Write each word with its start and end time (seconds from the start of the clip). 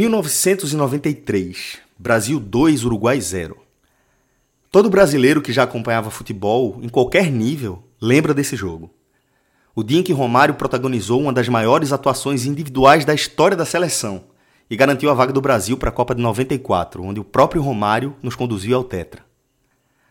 1993, 0.00 1.76
Brasil 1.98 2.40
2, 2.40 2.86
Uruguai 2.86 3.20
0. 3.20 3.58
Todo 4.70 4.88
brasileiro 4.88 5.42
que 5.42 5.52
já 5.52 5.64
acompanhava 5.64 6.10
futebol, 6.10 6.80
em 6.80 6.88
qualquer 6.88 7.30
nível, 7.30 7.84
lembra 8.00 8.32
desse 8.32 8.56
jogo. 8.56 8.90
O 9.74 9.82
dia 9.82 10.00
em 10.00 10.02
que 10.02 10.14
Romário 10.14 10.54
protagonizou 10.54 11.20
uma 11.20 11.34
das 11.34 11.50
maiores 11.50 11.92
atuações 11.92 12.46
individuais 12.46 13.04
da 13.04 13.12
história 13.12 13.54
da 13.54 13.66
seleção 13.66 14.24
e 14.70 14.74
garantiu 14.76 15.10
a 15.10 15.14
vaga 15.14 15.34
do 15.34 15.40
Brasil 15.42 15.76
para 15.76 15.90
a 15.90 15.92
Copa 15.92 16.14
de 16.14 16.22
94, 16.22 17.04
onde 17.04 17.20
o 17.20 17.24
próprio 17.24 17.60
Romário 17.60 18.16
nos 18.22 18.34
conduziu 18.34 18.78
ao 18.78 18.84
Tetra. 18.84 19.22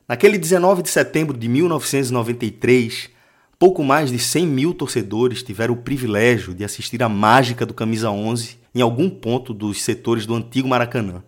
Naquele 0.07 0.37
19 0.37 0.83
de 0.83 0.89
setembro 0.89 1.35
de 1.35 1.49
1993, 1.49 3.09
pouco 3.57 3.83
mais 3.83 4.11
de 4.11 4.19
100 4.19 4.45
mil 4.45 4.71
torcedores 4.71 5.41
tiveram 5.41 5.73
o 5.73 5.81
privilégio 5.81 6.53
de 6.53 6.63
assistir 6.63 7.01
à 7.01 7.09
mágica 7.09 7.65
do 7.65 7.73
Camisa 7.73 8.11
11 8.11 8.58
em 8.73 8.81
algum 8.81 9.09
ponto 9.09 9.53
dos 9.53 9.81
setores 9.81 10.25
do 10.25 10.35
antigo 10.35 10.67
Maracanã. 10.67 11.23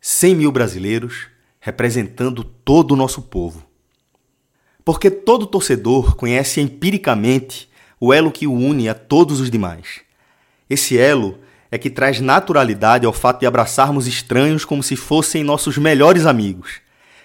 100 0.00 0.34
mil 0.34 0.52
brasileiros 0.52 1.28
representando 1.60 2.42
todo 2.42 2.92
o 2.92 2.96
nosso 2.96 3.22
povo. 3.22 3.64
Porque 4.84 5.10
todo 5.10 5.46
torcedor 5.46 6.16
conhece 6.16 6.60
empiricamente 6.60 7.70
o 8.00 8.12
elo 8.12 8.32
que 8.32 8.48
o 8.48 8.52
une 8.52 8.88
a 8.88 8.94
todos 8.94 9.40
os 9.40 9.48
demais. 9.48 10.00
Esse 10.68 10.98
elo 10.98 11.38
é 11.70 11.78
que 11.78 11.88
traz 11.88 12.20
naturalidade 12.20 13.06
ao 13.06 13.12
fato 13.12 13.40
de 13.40 13.46
abraçarmos 13.46 14.08
estranhos 14.08 14.64
como 14.64 14.82
se 14.82 14.96
fossem 14.96 15.44
nossos 15.44 15.78
melhores 15.78 16.26
amigos, 16.26 16.80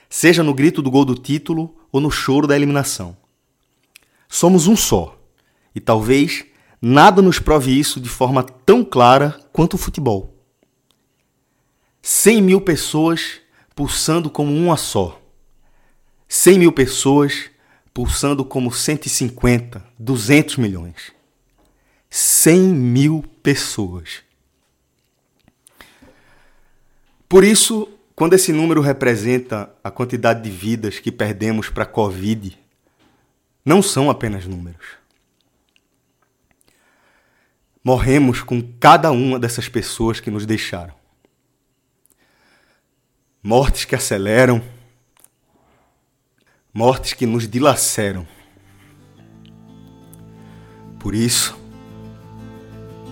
seja 0.08 0.44
no 0.44 0.54
grito 0.54 0.82
do 0.82 0.92
gol 0.92 1.04
do 1.04 1.16
título 1.16 1.76
ou 1.92 2.00
no 2.00 2.12
choro 2.12 2.46
da 2.46 2.56
eliminação. 2.56 3.18
Somos 4.30 4.68
um 4.68 4.76
só, 4.76 5.20
e 5.74 5.80
talvez 5.80 6.46
Nada 6.82 7.22
nos 7.22 7.40
prove 7.40 7.78
isso 7.78 8.00
de 8.00 8.10
forma 8.10 8.44
tão 8.44 8.84
clara 8.84 9.40
quanto 9.52 9.74
o 9.74 9.78
futebol. 9.78 10.36
100 12.02 12.42
mil 12.42 12.62
pessoas 12.62 13.42
pulsando 13.76 14.30
como 14.30 14.54
uma 14.56 14.78
só. 14.78 15.20
100 16.28 16.60
mil 16.60 16.72
pessoas 16.72 17.50
pulsando 17.94 18.46
como 18.46 18.72
150, 18.72 19.84
200 19.98 20.58
milhões. 20.58 21.12
100 22.10 22.60
mil 22.60 23.26
pessoas. 23.42 24.22
Por 27.28 27.44
isso, 27.44 27.90
quando 28.16 28.34
esse 28.34 28.54
número 28.54 28.82
representa 28.82 29.70
a 29.84 29.92
quantidade 29.92 30.42
de 30.44 30.50
vidas 30.50 31.00
que 31.00 31.12
perdemos 31.12 31.70
para 31.70 31.84
a 31.84 31.88
Covid, 31.88 32.58
não 33.66 33.82
são 33.82 34.10
apenas 34.10 34.46
números. 34.46 34.97
Morremos 37.88 38.44
com 38.44 38.62
cada 38.82 39.12
uma 39.12 39.40
dessas 39.40 39.70
pessoas 39.70 40.20
que 40.20 40.30
nos 40.30 40.46
deixaram. 40.46 40.94
Mortes 43.42 43.86
que 43.86 43.96
aceleram, 43.96 44.62
mortes 46.74 47.14
que 47.14 47.26
nos 47.26 47.48
dilaceram. 47.48 48.28
Por 51.00 51.16
isso, 51.16 51.58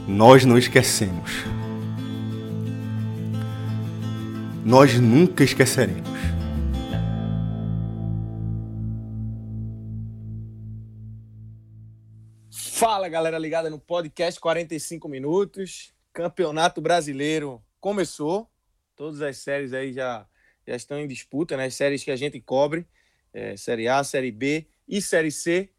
nós 0.05 0.43
não 0.43 0.57
esquecemos. 0.57 1.31
Nós 4.65 4.99
nunca 4.99 5.45
esqueceremos. 5.45 6.34
Fala 13.05 13.13
galera 13.13 13.37
ligada 13.37 13.69
no 13.69 13.77
podcast 13.77 14.39
45 14.39 15.07
minutos. 15.07 15.93
Campeonato 16.11 16.81
Brasileiro 16.81 17.63
começou. 17.79 18.49
Todas 18.95 19.21
as 19.21 19.37
séries 19.37 19.73
aí 19.73 19.93
já, 19.93 20.27
já 20.67 20.75
estão 20.75 20.97
em 20.97 21.07
disputa, 21.07 21.55
né? 21.55 21.65
As 21.65 21.75
séries 21.75 22.03
que 22.03 22.09
a 22.09 22.15
gente 22.15 22.41
cobre: 22.41 22.87
é, 23.31 23.55
Série 23.57 23.87
A, 23.87 24.03
Série 24.03 24.31
B 24.31 24.65
e 24.87 25.03
Série 25.03 25.29
C. 25.29 25.69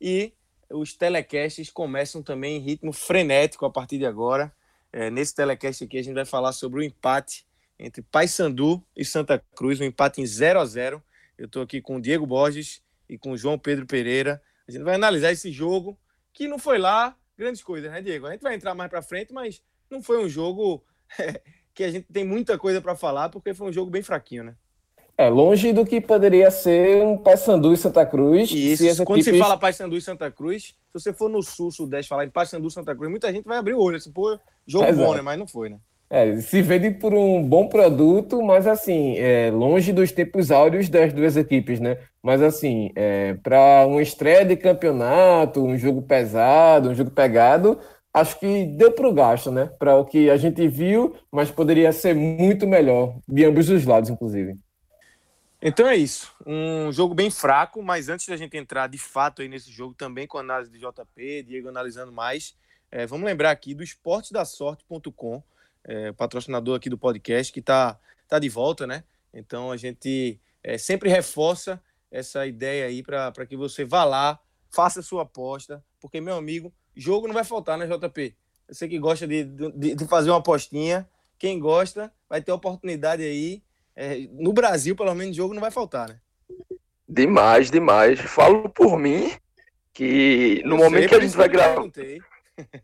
E 0.00 0.32
os 0.68 0.92
telecasts 0.92 1.70
começam 1.70 2.20
também 2.20 2.56
em 2.56 2.60
ritmo 2.60 2.92
frenético 2.92 3.64
a 3.64 3.70
partir 3.70 3.98
de 3.98 4.04
agora. 4.04 4.52
É, 4.92 5.08
nesse 5.08 5.36
telecast 5.36 5.84
aqui 5.84 5.98
a 5.98 6.02
gente 6.02 6.14
vai 6.14 6.24
falar 6.24 6.50
sobre 6.50 6.80
o 6.80 6.82
empate 6.82 7.46
entre 7.78 8.02
Paysandu 8.02 8.84
e 8.96 9.04
Santa 9.04 9.38
Cruz, 9.54 9.80
um 9.80 9.84
empate 9.84 10.20
em 10.20 10.26
0 10.26 10.58
a 10.58 10.64
0 10.64 11.00
Eu 11.38 11.46
estou 11.46 11.62
aqui 11.62 11.80
com 11.80 11.98
o 11.98 12.02
Diego 12.02 12.26
Borges 12.26 12.82
e 13.08 13.16
com 13.16 13.30
o 13.30 13.36
João 13.36 13.56
Pedro 13.56 13.86
Pereira. 13.86 14.42
A 14.66 14.72
gente 14.72 14.82
vai 14.82 14.96
analisar 14.96 15.30
esse 15.30 15.52
jogo 15.52 15.96
que 16.32 16.48
não 16.48 16.58
foi 16.58 16.78
lá 16.78 17.16
grandes 17.36 17.62
coisas, 17.62 17.90
né, 17.90 18.00
Diego? 18.00 18.26
A 18.26 18.32
gente 18.32 18.42
vai 18.42 18.54
entrar 18.54 18.74
mais 18.74 18.90
para 18.90 19.02
frente, 19.02 19.32
mas 19.32 19.62
não 19.90 20.02
foi 20.02 20.24
um 20.24 20.28
jogo 20.28 20.82
que 21.74 21.84
a 21.84 21.90
gente 21.90 22.06
tem 22.12 22.24
muita 22.24 22.58
coisa 22.58 22.80
para 22.80 22.94
falar, 22.94 23.28
porque 23.28 23.54
foi 23.54 23.68
um 23.68 23.72
jogo 23.72 23.90
bem 23.90 24.02
fraquinho, 24.02 24.44
né? 24.44 24.54
É, 25.16 25.28
longe 25.28 25.72
do 25.72 25.84
que 25.84 26.00
poderia 26.00 26.50
ser 26.50 27.04
um 27.04 27.18
Paysandu 27.18 27.72
e 27.72 27.76
Santa 27.76 28.04
Cruz. 28.04 28.50
Isso, 28.50 28.82
se 28.82 29.04
quando 29.04 29.20
equipes... 29.20 29.38
se 29.38 29.38
fala 29.38 29.58
Paysandu 29.58 29.96
e 29.96 30.00
Santa 30.00 30.30
Cruz, 30.30 30.64
se 30.64 30.74
você 30.92 31.12
for 31.12 31.28
no 31.28 31.42
sul, 31.42 31.70
sudeste, 31.70 32.08
falar 32.08 32.24
em 32.24 32.30
Paysandu 32.30 32.66
e 32.66 32.70
Santa 32.70 32.94
Cruz, 32.94 33.10
muita 33.10 33.30
gente 33.30 33.44
vai 33.44 33.58
abrir 33.58 33.74
o 33.74 33.80
olho, 33.80 33.96
assim, 33.96 34.10
pô, 34.10 34.38
jogo 34.66 34.86
Exato. 34.86 35.06
bom, 35.06 35.14
né? 35.14 35.20
Mas 35.20 35.38
não 35.38 35.46
foi, 35.46 35.68
né? 35.68 35.78
É, 36.14 36.36
se 36.42 36.60
vende 36.60 36.90
por 36.90 37.14
um 37.14 37.42
bom 37.42 37.66
produto, 37.70 38.42
mas 38.42 38.66
assim, 38.66 39.16
é, 39.16 39.50
longe 39.50 39.94
dos 39.94 40.12
tempos 40.12 40.50
áureos 40.50 40.90
das 40.90 41.10
duas 41.10 41.38
equipes, 41.38 41.80
né? 41.80 41.96
Mas 42.22 42.42
assim, 42.42 42.92
é, 42.94 43.32
para 43.42 43.86
uma 43.86 44.02
estreia 44.02 44.44
de 44.44 44.54
campeonato, 44.54 45.64
um 45.64 45.74
jogo 45.78 46.02
pesado, 46.02 46.90
um 46.90 46.94
jogo 46.94 47.10
pegado, 47.10 47.80
acho 48.12 48.38
que 48.38 48.66
deu 48.66 48.92
para 48.92 49.08
o 49.08 49.14
gasto, 49.14 49.50
né? 49.50 49.70
Para 49.78 49.96
o 49.96 50.04
que 50.04 50.28
a 50.28 50.36
gente 50.36 50.68
viu, 50.68 51.16
mas 51.30 51.50
poderia 51.50 51.90
ser 51.92 52.14
muito 52.14 52.66
melhor, 52.66 53.16
de 53.26 53.46
ambos 53.46 53.70
os 53.70 53.86
lados, 53.86 54.10
inclusive. 54.10 54.54
Então 55.62 55.88
é 55.88 55.96
isso. 55.96 56.30
Um 56.46 56.92
jogo 56.92 57.14
bem 57.14 57.30
fraco, 57.30 57.82
mas 57.82 58.10
antes 58.10 58.28
da 58.28 58.36
gente 58.36 58.54
entrar 58.54 58.86
de 58.86 58.98
fato 58.98 59.40
aí 59.40 59.48
nesse 59.48 59.72
jogo, 59.72 59.94
também 59.94 60.26
com 60.26 60.36
a 60.36 60.42
análise 60.42 60.70
de 60.70 60.78
JP, 60.78 61.44
Diego 61.44 61.70
analisando 61.70 62.12
mais, 62.12 62.54
é, 62.90 63.06
vamos 63.06 63.24
lembrar 63.24 63.50
aqui 63.50 63.74
do 63.74 63.82
esportedassorte.com 63.82 65.42
é, 65.84 66.12
patrocinador 66.12 66.76
aqui 66.76 66.88
do 66.88 66.98
podcast, 66.98 67.52
que 67.52 67.60
está 67.60 67.98
tá 68.28 68.38
de 68.38 68.48
volta, 68.48 68.86
né? 68.86 69.04
Então 69.32 69.70
a 69.70 69.76
gente 69.76 70.40
é, 70.62 70.78
sempre 70.78 71.08
reforça 71.08 71.82
essa 72.10 72.46
ideia 72.46 72.86
aí 72.86 73.02
para 73.02 73.46
que 73.46 73.56
você 73.56 73.84
vá 73.84 74.04
lá, 74.04 74.38
faça 74.70 75.00
a 75.00 75.02
sua 75.02 75.22
aposta, 75.22 75.82
porque, 76.00 76.20
meu 76.20 76.36
amigo, 76.36 76.72
jogo 76.94 77.26
não 77.26 77.34
vai 77.34 77.44
faltar, 77.44 77.78
né, 77.78 77.86
JP? 77.86 78.36
Você 78.68 78.88
que 78.88 78.98
gosta 78.98 79.26
de, 79.26 79.44
de, 79.44 79.94
de 79.94 80.06
fazer 80.06 80.30
uma 80.30 80.38
apostinha, 80.38 81.08
quem 81.38 81.58
gosta 81.58 82.12
vai 82.28 82.40
ter 82.40 82.52
oportunidade 82.52 83.22
aí. 83.22 83.62
É, 83.94 84.26
no 84.32 84.52
Brasil, 84.52 84.96
pelo 84.96 85.14
menos, 85.14 85.36
jogo 85.36 85.54
não 85.54 85.60
vai 85.60 85.70
faltar, 85.70 86.08
né? 86.08 86.20
Demais, 87.08 87.70
demais. 87.70 88.20
Falo 88.20 88.68
por 88.68 88.98
mim 88.98 89.32
que 89.92 90.62
no 90.64 90.76
Eu 90.76 90.78
momento 90.78 91.08
que 91.08 91.14
a 91.14 91.20
gente 91.20 91.36
vai 91.36 91.48
gravar. 91.48 91.82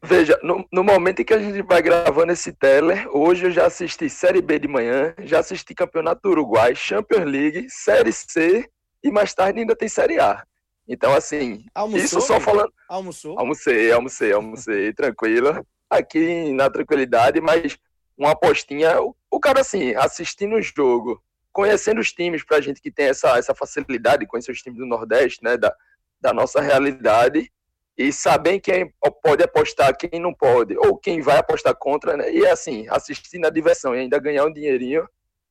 Veja, 0.02 0.38
no, 0.42 0.66
no, 0.72 0.82
momento 0.82 1.20
em 1.20 1.24
que 1.24 1.34
a 1.34 1.38
gente 1.38 1.60
vai 1.62 1.82
gravando 1.82 2.32
esse 2.32 2.52
teller, 2.52 3.06
hoje 3.14 3.46
eu 3.46 3.50
já 3.50 3.66
assisti 3.66 4.08
Série 4.08 4.40
B 4.40 4.58
de 4.58 4.68
manhã, 4.68 5.14
já 5.22 5.40
assisti 5.40 5.74
Campeonato 5.74 6.22
do 6.22 6.30
Uruguai, 6.30 6.74
Champions 6.74 7.24
League, 7.24 7.66
Série 7.68 8.12
C 8.12 8.68
e 9.02 9.10
mais 9.10 9.34
tarde 9.34 9.60
ainda 9.60 9.76
tem 9.76 9.88
Série 9.88 10.18
A. 10.18 10.42
Então, 10.86 11.14
assim, 11.14 11.66
Almoçou, 11.74 12.04
isso 12.04 12.20
só 12.22 12.40
falando. 12.40 12.72
Almoçou? 12.88 13.38
Almocei, 13.38 13.92
almocei, 13.92 14.32
almocei, 14.32 14.92
tranquilo. 14.94 15.66
Aqui 15.90 16.52
na 16.52 16.70
tranquilidade, 16.70 17.40
mas 17.40 17.76
uma 18.16 18.30
apostinha. 18.30 19.00
O, 19.02 19.14
o 19.30 19.38
cara, 19.38 19.60
assim, 19.60 19.94
assistindo 19.94 20.56
o 20.56 20.62
jogo, 20.62 21.22
conhecendo 21.52 22.00
os 22.00 22.10
times, 22.10 22.42
pra 22.42 22.60
gente 22.62 22.80
que 22.80 22.90
tem 22.90 23.06
essa, 23.06 23.36
essa 23.36 23.54
facilidade 23.54 24.20
de 24.20 24.26
conhecer 24.26 24.50
os 24.50 24.62
times 24.62 24.78
do 24.78 24.86
Nordeste, 24.86 25.44
né, 25.44 25.58
da, 25.58 25.74
da 26.18 26.32
nossa 26.32 26.60
realidade 26.60 27.50
e 27.98 28.12
saber 28.12 28.60
quem 28.60 28.94
pode 29.20 29.42
apostar, 29.42 29.96
quem 29.96 30.20
não 30.20 30.32
pode, 30.32 30.78
ou 30.78 30.96
quem 30.96 31.20
vai 31.20 31.36
apostar 31.36 31.74
contra, 31.74 32.16
né? 32.16 32.32
E 32.32 32.46
assim, 32.46 32.86
assistir 32.88 33.38
na 33.38 33.50
diversão 33.50 33.92
e 33.92 33.98
ainda 33.98 34.20
ganhar 34.20 34.44
um 34.44 34.52
dinheirinho 34.52 35.06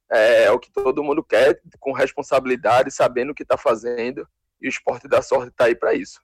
é, 0.09 0.45
é 0.45 0.51
o 0.51 0.57
que 0.57 0.71
todo 0.71 1.03
mundo 1.03 1.21
quer, 1.21 1.61
com 1.77 1.91
responsabilidade, 1.91 2.89
sabendo 2.89 3.31
o 3.31 3.35
que 3.35 3.43
está 3.43 3.57
fazendo, 3.57 4.25
e 4.61 4.67
o 4.67 4.69
esporte 4.69 5.09
da 5.09 5.21
sorte 5.21 5.49
está 5.49 5.65
aí 5.65 5.75
para 5.75 5.93
isso. 5.93 6.21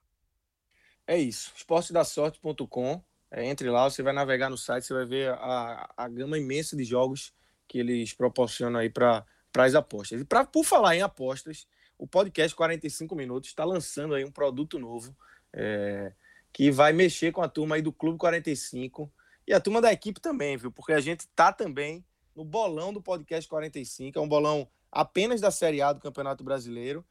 É 1.05 1.17
isso. 1.17 1.51
esportedasorte.com. 1.57 3.03
É, 3.29 3.45
entre 3.45 3.69
lá, 3.69 3.89
você 3.89 4.01
vai 4.01 4.13
navegar 4.13 4.49
no 4.49 4.57
site, 4.57 4.85
você 4.85 4.93
vai 4.93 5.05
ver 5.05 5.29
a, 5.31 5.89
a 5.97 6.07
gama 6.07 6.37
imensa 6.37 6.77
de 6.77 6.85
jogos 6.85 7.33
que 7.67 7.79
eles 7.79 8.13
proporcionam 8.13 8.79
aí 8.79 8.89
para 8.89 9.25
as 9.57 9.75
apostas. 9.75 10.21
E 10.21 10.23
pra, 10.23 10.45
por 10.45 10.63
falar 10.63 10.95
em 10.95 11.01
apostas, 11.01 11.67
o 11.97 12.07
podcast 12.07 12.55
45 12.55 13.13
Minutos 13.13 13.49
está 13.49 13.65
lançando 13.65 14.15
aí 14.15 14.23
um 14.23 14.31
produto 14.31 14.79
novo 14.79 15.13
é, 15.53 16.13
que 16.51 16.71
vai 16.71 16.93
mexer 16.93 17.31
com 17.31 17.41
a 17.41 17.47
turma 17.47 17.75
aí 17.75 17.81
do 17.81 17.91
Clube 17.91 18.17
45 18.17 19.11
e 19.47 19.53
a 19.53 19.59
turma 19.59 19.81
da 19.81 19.91
equipe 19.91 20.19
também, 20.19 20.57
viu? 20.57 20.71
Porque 20.71 20.93
a 20.93 21.01
gente 21.01 21.27
tá 21.29 21.51
também 21.51 22.03
no 22.35 22.43
bolão 22.43 22.93
do 22.93 23.01
podcast 23.01 23.47
45, 23.49 24.17
é 24.17 24.21
um 24.21 24.27
bolão 24.27 24.67
apenas 24.91 25.41
da 25.41 25.51
Série 25.51 25.81
A 25.81 25.93
do 25.93 25.99
Campeonato 25.99 26.43
Brasileiro. 26.43 27.05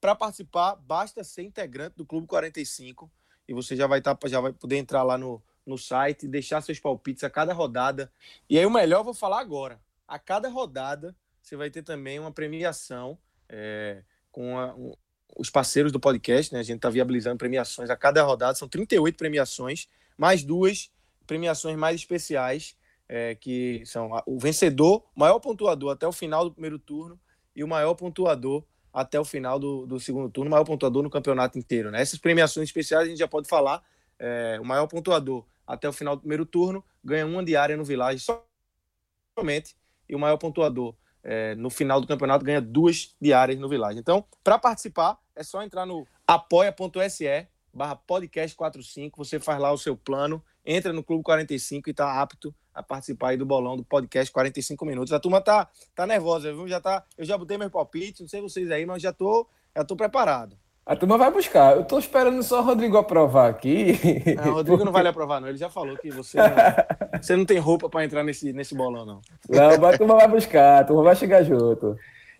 Para 0.00 0.14
participar, 0.14 0.76
basta 0.76 1.22
ser 1.24 1.42
integrante 1.42 1.96
do 1.96 2.06
Clube 2.06 2.26
45 2.26 3.10
e 3.48 3.52
você 3.52 3.74
já 3.74 3.86
vai, 3.86 4.00
tá, 4.00 4.16
já 4.26 4.40
vai 4.40 4.52
poder 4.52 4.76
entrar 4.76 5.02
lá 5.02 5.18
no, 5.18 5.42
no 5.66 5.76
site, 5.76 6.28
deixar 6.28 6.60
seus 6.60 6.78
palpites 6.78 7.24
a 7.24 7.30
cada 7.30 7.52
rodada. 7.52 8.12
E 8.48 8.58
aí 8.58 8.64
o 8.64 8.70
melhor 8.70 9.00
eu 9.00 9.04
vou 9.04 9.14
falar 9.14 9.40
agora. 9.40 9.80
A 10.06 10.18
cada 10.18 10.48
rodada 10.48 11.16
você 11.42 11.56
vai 11.56 11.70
ter 11.70 11.82
também 11.82 12.18
uma 12.18 12.30
premiação 12.30 13.18
é, 13.48 14.02
com 14.30 14.58
a, 14.58 14.74
os 15.36 15.50
parceiros 15.50 15.92
do 15.92 16.00
podcast, 16.00 16.52
né? 16.52 16.60
A 16.60 16.62
gente 16.62 16.76
está 16.76 16.90
viabilizando 16.90 17.36
premiações 17.36 17.90
a 17.90 17.96
cada 17.96 18.22
rodada, 18.22 18.54
são 18.54 18.68
38 18.68 19.16
premiações, 19.16 19.88
mais 20.16 20.42
duas 20.42 20.90
premiações 21.26 21.76
mais 21.76 21.96
especiais, 21.96 22.76
é, 23.08 23.34
que 23.34 23.82
são 23.86 24.10
o 24.26 24.38
vencedor, 24.38 25.04
maior 25.14 25.38
pontuador 25.38 25.92
até 25.92 26.06
o 26.06 26.12
final 26.12 26.44
do 26.44 26.52
primeiro 26.52 26.78
turno 26.78 27.18
e 27.54 27.62
o 27.62 27.68
maior 27.68 27.94
pontuador 27.94 28.64
até 28.92 29.18
o 29.18 29.24
final 29.24 29.58
do, 29.58 29.86
do 29.86 30.00
segundo 30.00 30.28
turno, 30.28 30.50
maior 30.50 30.64
pontuador 30.64 31.02
no 31.02 31.10
campeonato 31.10 31.58
inteiro. 31.58 31.90
Né? 31.90 32.00
Essas 32.00 32.18
premiações 32.18 32.68
especiais 32.68 33.04
a 33.04 33.08
gente 33.08 33.18
já 33.18 33.28
pode 33.28 33.48
falar. 33.48 33.82
É, 34.18 34.58
o 34.60 34.64
maior 34.64 34.86
pontuador 34.86 35.46
até 35.66 35.88
o 35.88 35.92
final 35.92 36.16
do 36.16 36.20
primeiro 36.20 36.44
turno 36.44 36.84
ganha 37.02 37.26
uma 37.26 37.44
diária 37.44 37.76
no 37.76 37.84
Village 37.84 38.24
somente, 39.38 39.76
e 40.08 40.14
o 40.14 40.18
maior 40.18 40.36
pontuador 40.36 40.94
é, 41.22 41.54
no 41.54 41.70
final 41.70 42.00
do 42.00 42.06
campeonato 42.06 42.44
ganha 42.44 42.60
duas 42.60 43.14
diárias 43.20 43.58
no 43.58 43.68
Village. 43.68 43.98
Então, 43.98 44.24
para 44.42 44.58
participar, 44.58 45.18
é 45.34 45.42
só 45.42 45.62
entrar 45.62 45.86
no 45.86 46.06
apoia.se 46.26 47.48
barra 47.72 47.96
podcast 47.96 48.56
45, 48.56 49.16
você 49.16 49.38
faz 49.38 49.60
lá 49.60 49.72
o 49.72 49.78
seu 49.78 49.96
plano, 49.96 50.42
entra 50.64 50.92
no 50.92 51.02
Clube 51.02 51.22
45 51.22 51.88
e 51.88 51.92
está 51.92 52.20
apto 52.20 52.54
a 52.74 52.82
participar 52.82 53.30
aí 53.30 53.36
do 53.36 53.46
bolão 53.46 53.76
do 53.76 53.84
podcast 53.84 54.32
45 54.32 54.84
minutos. 54.84 55.12
A 55.12 55.20
turma 55.20 55.40
tá, 55.40 55.68
tá 55.94 56.06
nervosa, 56.06 56.52
viu? 56.52 56.66
Já 56.68 56.80
tá, 56.80 57.04
eu 57.16 57.24
já 57.24 57.36
botei 57.36 57.56
meu 57.56 57.70
palpite, 57.70 58.22
não 58.22 58.28
sei 58.28 58.40
vocês 58.40 58.70
aí, 58.70 58.84
mas 58.86 59.02
já 59.02 59.12
tô, 59.12 59.46
já 59.76 59.84
tô 59.84 59.96
preparado. 59.96 60.56
A 60.84 60.96
turma 60.96 61.16
vai 61.16 61.30
buscar. 61.30 61.76
Eu 61.76 61.84
tô 61.84 61.98
esperando 61.98 62.42
só 62.42 62.60
o 62.60 62.64
Rodrigo 62.64 62.96
aprovar 62.96 63.48
aqui. 63.48 63.92
Não, 64.36 64.52
o 64.52 64.54
Rodrigo 64.54 64.70
porque... 64.70 64.84
não 64.84 64.92
vai 64.92 65.02
lhe 65.02 65.08
aprovar, 65.08 65.40
não. 65.40 65.48
Ele 65.48 65.58
já 65.58 65.70
falou 65.70 65.96
que 65.96 66.10
você 66.10 66.38
não, 66.38 66.48
você 67.22 67.36
não 67.36 67.44
tem 67.44 67.58
roupa 67.58 67.88
para 67.88 68.04
entrar 68.04 68.24
nesse, 68.24 68.52
nesse 68.52 68.74
bolão, 68.74 69.04
não. 69.04 69.20
Não, 69.48 69.86
a 69.86 69.98
turma 69.98 70.16
vai 70.16 70.28
buscar, 70.28 70.80
a 70.80 70.84
turma 70.84 71.02
vai 71.02 71.14
chegar 71.14 71.44
junto. 71.44 71.96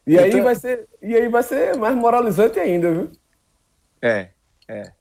E 0.06 0.14
então... 0.14 0.24
aí 0.24 0.40
vai 0.40 0.54
ser, 0.54 0.88
e 1.00 1.14
aí 1.14 1.28
vai 1.28 1.42
ser 1.42 1.76
mais 1.76 1.94
moralizante 1.94 2.58
ainda, 2.58 2.92
viu? 2.92 3.12
É, 4.02 4.30
é. 4.66 4.92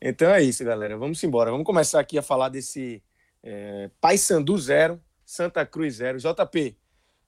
Então 0.00 0.30
é 0.30 0.42
isso, 0.42 0.64
galera. 0.64 0.96
Vamos 0.96 1.22
embora. 1.22 1.50
Vamos 1.50 1.66
começar 1.66 2.00
aqui 2.00 2.18
a 2.18 2.22
falar 2.22 2.48
desse 2.48 3.02
é, 3.42 3.88
Paysandu 4.00 4.58
0, 4.58 5.00
Santa 5.24 5.64
Cruz 5.64 5.94
0. 5.96 6.18
JP, 6.18 6.76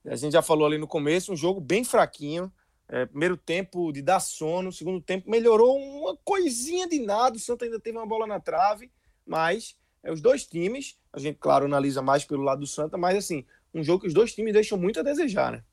a 0.07 0.15
gente 0.15 0.33
já 0.33 0.41
falou 0.41 0.67
ali 0.67 0.77
no 0.77 0.87
começo, 0.87 1.31
um 1.31 1.37
jogo 1.37 1.61
bem 1.61 1.83
fraquinho. 1.83 2.51
É, 2.87 3.05
primeiro 3.05 3.35
tempo 3.35 3.91
de 3.91 4.01
dar 4.01 4.19
sono, 4.19 4.71
segundo 4.71 5.01
tempo 5.01 5.29
melhorou 5.29 5.77
uma 5.77 6.15
coisinha 6.23 6.87
de 6.87 6.99
nada. 6.99 7.35
O 7.35 7.39
Santa 7.39 7.65
ainda 7.65 7.79
teve 7.79 7.97
uma 7.97 8.05
bola 8.05 8.27
na 8.27 8.39
trave, 8.39 8.91
mas 9.25 9.75
é, 10.03 10.11
os 10.11 10.21
dois 10.21 10.45
times, 10.45 10.99
a 11.11 11.19
gente, 11.19 11.37
claro, 11.39 11.65
analisa 11.65 12.01
mais 12.01 12.23
pelo 12.23 12.43
lado 12.43 12.59
do 12.59 12.67
Santa, 12.67 12.97
mas 12.97 13.17
assim, 13.17 13.45
um 13.73 13.83
jogo 13.83 14.01
que 14.01 14.07
os 14.07 14.13
dois 14.13 14.33
times 14.33 14.53
deixam 14.53 14.77
muito 14.77 14.99
a 14.99 15.03
desejar, 15.03 15.51
né? 15.51 15.63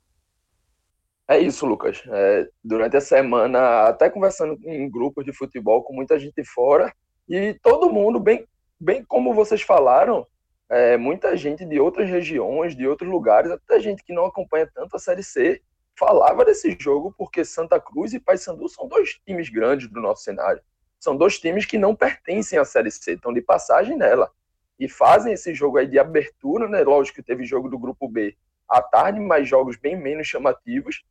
É 1.29 1.39
isso, 1.39 1.67
Lucas. 1.67 2.03
É, 2.07 2.49
durante 2.65 2.97
a 2.97 3.01
semana, 3.01 3.83
até 3.85 4.11
conversando 4.11 4.59
em 4.65 4.91
grupos 4.91 5.25
de 5.25 5.33
futebol 5.33 5.83
com 5.83 5.95
muita 5.95 6.19
gente 6.19 6.43
fora, 6.45 6.93
e 7.29 7.55
todo 7.63 7.93
mundo, 7.93 8.19
bem, 8.19 8.47
bem 8.81 9.05
como 9.05 9.35
vocês 9.35 9.63
falaram, 9.63 10.27
é, 10.69 10.97
muita 10.97 11.37
gente 11.37 11.65
de 11.65 11.79
outras 11.79 12.09
regiões, 12.09 12.75
de 12.75 12.87
outros 12.87 13.09
lugares, 13.09 13.51
até 13.51 13.79
gente 13.79 14.03
que 14.03 14.13
não 14.13 14.25
acompanha 14.25 14.69
tanto 14.75 14.97
a 14.97 14.99
Série 14.99 15.23
C, 15.23 15.63
falava 15.99 16.45
desse 16.45 16.77
jogo 16.79 17.15
porque 17.17 17.45
Santa 17.45 17.81
Cruz 17.81 18.13
e 18.13 18.21
Paysandu 18.21 18.69
são 18.69 18.89
dois 18.89 19.21
times 19.25 19.49
grandes 19.49 19.89
do 19.89 20.01
nosso 20.01 20.23
cenário. 20.23 20.63
São 20.99 21.17
dois 21.17 21.39
times 21.39 21.67
que 21.67 21.79
não 21.79 21.95
pertencem 21.95 22.59
à 22.59 22.65
Série 22.65 22.91
C, 22.91 23.15
estão 23.15 23.33
de 23.33 23.41
passagem 23.41 23.97
nela. 23.97 24.31
E 24.79 24.89
fazem 24.89 25.33
esse 25.33 25.55
jogo 25.55 25.79
aí 25.79 25.87
de 25.87 25.99
abertura, 25.99 26.69
né? 26.69 26.83
Lógico 26.83 27.17
que 27.17 27.23
teve 27.23 27.45
jogo 27.45 27.69
do 27.69 27.79
Grupo 27.79 28.09
B 28.09 28.37
à 28.69 28.81
tarde, 28.81 29.21
mas 29.21 29.49
jogos 29.49 29.77
bem 29.77 29.97
menos 29.97 30.27
chamativos. 30.27 31.05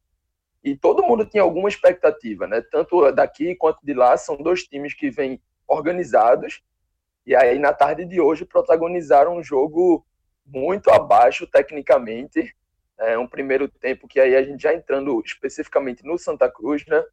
E 0.64 0.76
todo 0.76 1.04
mundo 1.04 1.26
tinha 1.26 1.44
alguma 1.44 1.70
expectativa, 1.70 2.48
né? 2.48 2.62
Tanto 2.72 3.12
daqui 3.12 3.56
quanto 3.56 3.80
de 3.84 3.94
lá, 3.94 4.18
são 4.18 4.38
dois 4.38 4.64
times 4.64 4.94
que 4.94 5.10
vêm 5.10 5.42
organizados 5.68 6.64
e 7.26 7.36
aí, 7.36 7.60
na 7.60 7.72
tarde 7.72 8.06
de 8.06 8.20
hoje, 8.20 8.46
protagonizaram 8.46 9.38
um 9.38 9.44
jogo 9.44 10.06
muito 10.46 10.90
abaixo 10.90 11.46
tecnicamente. 11.46 12.56
É 13.02 13.18
um 13.18 13.28
primeiro 13.28 13.68
tempo 13.68 14.08
que 14.08 14.20
aí 14.20 14.36
a 14.36 14.44
gente 14.44 14.62
já 14.62 14.74
entrando 14.74 15.22
especificamente 15.26 16.06
no 16.06 16.18
Santa 16.18 16.50
Cruz, 16.50 16.86
né? 16.86 17.04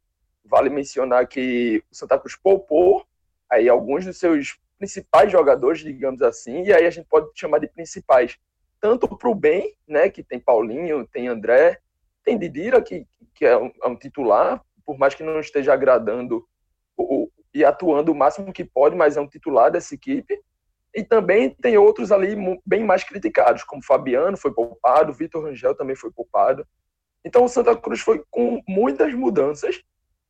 Vale 0.45 0.69
mencionar 0.69 1.27
que 1.27 1.83
o 1.91 1.95
Santa 1.95 2.17
Cruz 2.17 2.35
poupou 2.35 3.05
aí 3.49 3.67
alguns 3.67 4.05
dos 4.05 4.17
seus 4.17 4.59
principais 4.77 5.31
jogadores, 5.31 5.79
digamos 5.79 6.21
assim, 6.21 6.63
e 6.63 6.73
aí 6.73 6.85
a 6.85 6.89
gente 6.89 7.07
pode 7.07 7.31
chamar 7.35 7.59
de 7.59 7.67
principais, 7.67 8.37
tanto 8.79 9.07
para 9.17 9.29
o 9.29 9.35
bem, 9.35 9.75
né, 9.85 10.09
que 10.09 10.23
tem 10.23 10.39
Paulinho, 10.39 11.05
tem 11.05 11.27
André, 11.27 11.79
tem 12.23 12.37
Didira, 12.37 12.81
que, 12.81 13.05
que 13.35 13.45
é, 13.45 13.57
um, 13.57 13.71
é 13.83 13.87
um 13.87 13.95
titular, 13.95 14.63
por 14.85 14.97
mais 14.97 15.13
que 15.13 15.23
não 15.23 15.39
esteja 15.39 15.73
agradando 15.73 16.47
o, 16.95 17.29
e 17.53 17.65
atuando 17.65 18.11
o 18.11 18.15
máximo 18.15 18.53
que 18.53 18.63
pode, 18.63 18.95
mas 18.95 19.17
é 19.17 19.21
um 19.21 19.27
titular 19.27 19.69
dessa 19.69 19.93
equipe. 19.95 20.39
E 20.93 21.03
também 21.03 21.49
tem 21.49 21.77
outros 21.77 22.11
ali 22.11 22.35
bem 22.65 22.83
mais 22.83 23.03
criticados, 23.03 23.63
como 23.63 23.83
Fabiano 23.83 24.37
foi 24.37 24.51
poupado, 24.53 25.13
Vitor 25.13 25.43
Rangel 25.43 25.75
também 25.75 25.95
foi 25.95 26.11
poupado. 26.11 26.65
Então 27.23 27.43
o 27.43 27.49
Santa 27.49 27.75
Cruz 27.75 27.99
foi 27.99 28.23
com 28.29 28.61
muitas 28.67 29.13
mudanças, 29.13 29.81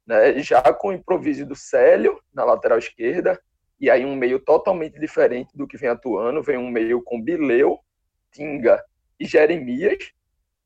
né? 0.06 0.38
já 0.40 0.62
com 0.74 0.90
o 0.90 0.94
improviso 0.94 1.46
do 1.46 1.56
Célio 1.56 2.20
na 2.34 2.44
lateral 2.44 2.78
esquerda, 2.78 3.40
e 3.80 3.90
aí 3.90 4.06
um 4.06 4.16
meio 4.16 4.40
totalmente 4.40 5.00
diferente 5.00 5.56
do 5.56 5.68
que 5.68 5.78
vem 5.78 5.90
atuando, 5.90 6.44
vem 6.44 6.58
um 6.58 6.70
meio 6.70 7.02
com 7.02 7.22
Bileu, 7.22 7.80
Tinga 8.32 8.84
e 9.20 9.26
Jeremias, 9.26 10.12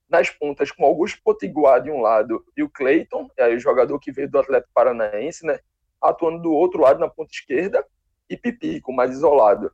nas 0.09 0.29
pontas 0.29 0.71
com 0.71 0.85
Augusto 0.85 1.21
Potiguar 1.23 1.81
de 1.81 1.91
um 1.91 2.01
lado 2.01 2.43
e 2.57 2.63
o 2.63 2.69
Cleiton, 2.69 3.29
aí 3.39 3.55
o 3.55 3.59
jogador 3.59 3.99
que 3.99 4.11
veio 4.11 4.29
do 4.29 4.39
Atlético 4.39 4.73
Paranaense, 4.73 5.45
né? 5.45 5.59
atuando 6.01 6.41
do 6.41 6.51
outro 6.51 6.81
lado 6.81 6.99
na 6.99 7.07
ponta 7.07 7.31
esquerda 7.31 7.85
e 8.29 8.35
Pipico 8.35 8.91
mais 8.91 9.11
isolado. 9.11 9.71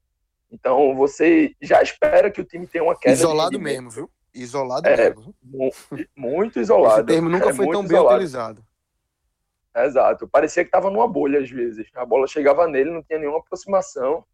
Então 0.51 0.95
você 0.95 1.55
já 1.61 1.81
espera 1.81 2.31
que 2.31 2.41
o 2.41 2.45
time 2.45 2.65
tenha 2.65 2.83
uma 2.83 2.97
queda. 2.97 3.13
Isolado 3.13 3.59
mesmo, 3.59 3.89
viu? 3.89 4.11
Isolado 4.33 4.87
é, 4.87 4.95
mesmo. 4.95 5.35
Muito 6.15 6.59
isolado. 6.59 7.01
Esse 7.01 7.07
termo 7.07 7.29
nunca 7.29 7.49
é 7.49 7.53
foi 7.53 7.69
tão 7.69 7.81
bem 7.81 7.91
isolado. 7.91 8.15
utilizado. 8.15 8.65
Exato. 9.75 10.27
Parecia 10.27 10.63
que 10.63 10.67
estava 10.67 10.89
numa 10.89 11.07
bolha 11.07 11.39
às 11.39 11.49
vezes. 11.49 11.87
A 11.95 12.05
bola 12.05 12.27
chegava 12.27 12.67
nele, 12.67 12.91
não 12.91 13.03
tinha 13.03 13.19
nenhuma 13.19 13.39
aproximação. 13.39 14.25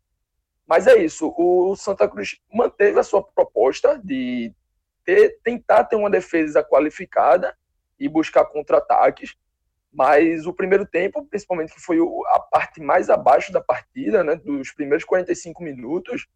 Mas 0.65 0.87
é 0.87 0.97
isso. 0.97 1.33
O 1.37 1.75
Santa 1.75 2.07
Cruz 2.07 2.39
manteve 2.51 2.99
a 2.99 3.03
sua 3.03 3.21
proposta 3.21 3.99
de 4.03 4.53
ter, 5.03 5.39
tentar 5.43 5.83
ter 5.83 5.95
uma 5.95 6.09
defesa 6.09 6.63
qualificada 6.63 7.55
e 7.99 8.09
buscar 8.09 8.45
contra-ataques. 8.45 9.35
Mas 9.95 10.45
o 10.45 10.51
primeiro 10.51 10.85
tempo, 10.85 11.25
principalmente 11.25 11.73
que 11.73 11.79
foi 11.79 11.97
a 12.27 12.39
parte 12.39 12.81
mais 12.81 13.09
abaixo 13.09 13.53
da 13.53 13.61
partida, 13.61 14.25
né, 14.25 14.35
dos 14.35 14.73
primeiros 14.73 15.05
45 15.05 15.63
minutos, 15.63 16.27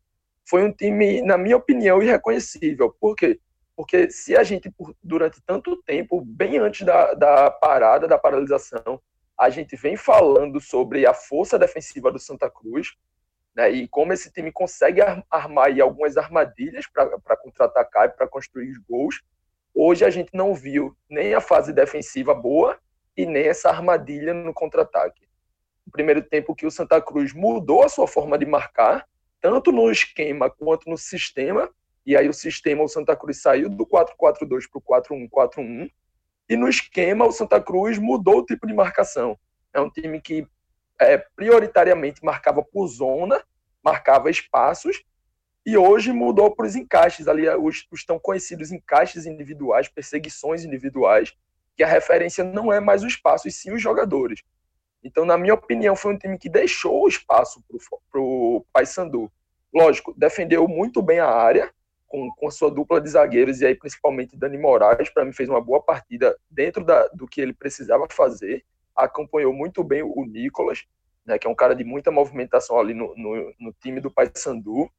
foi 0.47 0.63
um 0.63 0.71
time, 0.71 1.21
na 1.21 1.37
minha 1.37 1.57
opinião, 1.57 2.01
irreconhecível. 2.01 2.95
Por 3.01 3.17
quê? 3.17 3.37
Porque 3.75 4.09
se 4.09 4.33
a 4.37 4.43
gente, 4.43 4.73
durante 5.03 5.41
tanto 5.41 5.75
tempo, 5.83 6.21
bem 6.21 6.57
antes 6.57 6.85
da, 6.85 7.13
da 7.13 7.51
parada, 7.51 8.07
da 8.07 8.17
paralisação, 8.17 9.01
a 9.37 9.49
gente 9.49 9.75
vem 9.75 9.97
falando 9.97 10.61
sobre 10.61 11.05
a 11.05 11.13
força 11.13 11.59
defensiva 11.59 12.09
do 12.13 12.19
Santa 12.19 12.49
Cruz, 12.49 12.95
né, 13.53 13.69
e 13.69 13.89
como 13.89 14.13
esse 14.13 14.31
time 14.31 14.53
consegue 14.53 15.01
armar 15.29 15.77
algumas 15.81 16.15
armadilhas 16.15 16.85
para 16.87 17.35
contra-atacar 17.35 18.05
e 18.05 18.13
para 18.13 18.25
construir 18.25 18.71
os 18.71 18.77
gols. 18.77 19.21
Hoje 19.75 20.05
a 20.05 20.09
gente 20.09 20.29
não 20.33 20.55
viu 20.55 20.95
nem 21.09 21.33
a 21.33 21.41
fase 21.41 21.73
defensiva 21.73 22.33
boa 22.33 22.79
e 23.19 23.25
nem 23.25 23.47
essa 23.47 23.69
armadilha 23.69 24.33
no 24.33 24.53
contra-ataque. 24.53 25.27
No 25.85 25.91
primeiro 25.91 26.21
tempo 26.21 26.55
que 26.55 26.65
o 26.65 26.71
Santa 26.71 27.01
Cruz 27.01 27.33
mudou 27.33 27.83
a 27.83 27.89
sua 27.89 28.07
forma 28.07 28.37
de 28.37 28.45
marcar, 28.45 29.05
tanto 29.41 29.73
no 29.73 29.91
esquema 29.91 30.49
quanto 30.49 30.89
no 30.89 30.97
sistema, 30.97 31.69
e 32.05 32.15
aí 32.15 32.29
o 32.29 32.33
sistema, 32.33 32.81
o 32.81 32.87
Santa 32.87 33.17
Cruz 33.17 33.41
saiu 33.41 33.69
do 33.69 33.85
4-4-2 33.85 34.63
para 34.71 35.03
o 35.11 35.27
4-1-4-1, 35.51 35.91
e 36.47 36.55
no 36.55 36.69
esquema 36.69 37.25
o 37.25 37.31
Santa 37.33 37.61
Cruz 37.61 37.97
mudou 37.97 38.37
o 38.37 38.45
tipo 38.45 38.65
de 38.65 38.73
marcação. 38.73 39.37
É 39.73 39.81
um 39.81 39.89
time 39.89 40.21
que 40.21 40.47
é, 40.97 41.17
prioritariamente 41.17 42.23
marcava 42.23 42.63
por 42.63 42.87
zona, 42.87 43.43
marcava 43.83 44.29
espaços, 44.29 45.03
e 45.65 45.75
hoje 45.75 46.13
mudou 46.13 46.55
para 46.55 46.67
os 46.67 46.75
encaixes 46.77 47.27
ali, 47.27 47.49
os, 47.49 47.85
os 47.91 48.05
tão 48.05 48.17
conhecidos 48.17 48.71
encaixes 48.71 49.25
individuais, 49.25 49.89
perseguições 49.89 50.63
individuais, 50.63 51.35
que 51.79 51.83
a 51.83 51.87
referência 51.87 52.43
não 52.43 52.73
é 52.73 52.81
mais 52.81 53.03
o 53.03 53.07
espaço, 53.07 53.47
e 53.47 53.51
sim 53.53 53.71
os 53.71 53.81
jogadores. 53.81 54.43
Então, 55.01 55.23
na 55.23 55.37
minha 55.37 55.53
opinião, 55.53 55.95
foi 55.95 56.13
um 56.13 56.17
time 56.17 56.37
que 56.37 56.49
deixou 56.49 57.05
o 57.05 57.07
espaço 57.07 57.63
para 58.11 58.19
o 58.19 58.65
Paysandu. 58.73 59.31
Lógico, 59.73 60.13
defendeu 60.17 60.67
muito 60.67 61.01
bem 61.01 61.19
a 61.19 61.29
área, 61.29 61.71
com, 62.05 62.29
com 62.35 62.49
a 62.49 62.51
sua 62.51 62.69
dupla 62.69 62.99
de 62.99 63.07
zagueiros, 63.07 63.61
e 63.61 63.65
aí 63.65 63.75
principalmente 63.75 64.35
Dani 64.35 64.57
Moraes, 64.57 65.09
para 65.09 65.23
mim 65.23 65.31
fez 65.31 65.47
uma 65.47 65.61
boa 65.61 65.81
partida 65.81 66.37
dentro 66.51 66.83
da, 66.83 67.07
do 67.13 67.25
que 67.25 67.39
ele 67.39 67.53
precisava 67.53 68.05
fazer, 68.11 68.65
acompanhou 68.93 69.53
muito 69.53 69.81
bem 69.81 70.03
o 70.03 70.25
Nicolas, 70.25 70.83
né, 71.25 71.39
que 71.39 71.47
é 71.47 71.49
um 71.49 71.55
cara 71.55 71.73
de 71.73 71.85
muita 71.85 72.11
movimentação 72.11 72.77
ali 72.77 72.93
no, 72.93 73.15
no, 73.15 73.53
no 73.57 73.71
time 73.71 74.01
do 74.01 74.11
Paysandu, 74.11 74.91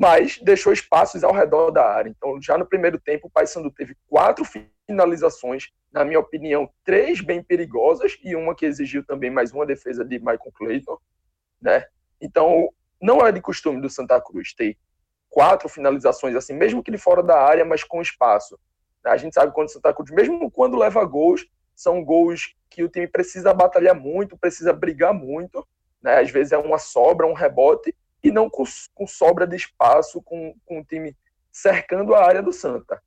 mas 0.00 0.38
deixou 0.38 0.72
espaços 0.72 1.22
ao 1.22 1.30
redor 1.30 1.70
da 1.70 1.84
área. 1.84 2.08
Então, 2.08 2.40
já 2.40 2.56
no 2.56 2.64
primeiro 2.64 2.98
tempo, 2.98 3.26
o 3.26 3.30
Paysandu 3.30 3.70
teve 3.70 3.94
quatro 4.08 4.46
finalizações, 4.86 5.68
na 5.92 6.06
minha 6.06 6.18
opinião, 6.18 6.70
três 6.82 7.20
bem 7.20 7.42
perigosas 7.42 8.16
e 8.24 8.34
uma 8.34 8.54
que 8.54 8.64
exigiu 8.64 9.04
também 9.04 9.30
mais 9.30 9.52
uma 9.52 9.66
defesa 9.66 10.02
de 10.02 10.18
Michael 10.18 10.52
Clayton, 10.54 10.96
né? 11.60 11.84
Então, 12.18 12.70
não 12.98 13.20
é 13.26 13.30
de 13.30 13.42
costume 13.42 13.78
do 13.78 13.90
Santa 13.90 14.18
Cruz 14.22 14.54
ter 14.54 14.78
quatro 15.28 15.68
finalizações 15.68 16.34
assim, 16.34 16.54
mesmo 16.54 16.82
que 16.82 16.90
de 16.90 16.96
fora 16.96 17.22
da 17.22 17.38
área, 17.38 17.66
mas 17.66 17.84
com 17.84 18.00
espaço. 18.00 18.58
A 19.04 19.18
gente 19.18 19.34
sabe 19.34 19.52
quando 19.52 19.68
o 19.68 19.70
Santa 19.70 19.92
Cruz, 19.92 20.10
mesmo 20.10 20.50
quando 20.50 20.78
leva 20.78 21.04
gols, 21.04 21.46
são 21.76 22.02
gols 22.02 22.54
que 22.70 22.82
o 22.82 22.88
time 22.88 23.06
precisa 23.06 23.52
batalhar 23.52 23.94
muito, 23.94 24.38
precisa 24.38 24.72
brigar 24.72 25.12
muito, 25.12 25.66
né? 26.02 26.20
Às 26.20 26.30
vezes 26.30 26.52
é 26.52 26.58
uma 26.58 26.78
sobra, 26.78 27.26
um 27.26 27.34
rebote, 27.34 27.94
e 28.22 28.30
não 28.30 28.48
com, 28.48 28.64
com 28.94 29.06
sobra 29.06 29.46
de 29.46 29.56
espaço, 29.56 30.22
com, 30.22 30.54
com 30.64 30.80
o 30.80 30.84
time 30.84 31.16
cercando 31.52 32.14
a 32.14 32.24
área 32.24 32.42
do 32.42 32.52
Santa. 32.52 33.02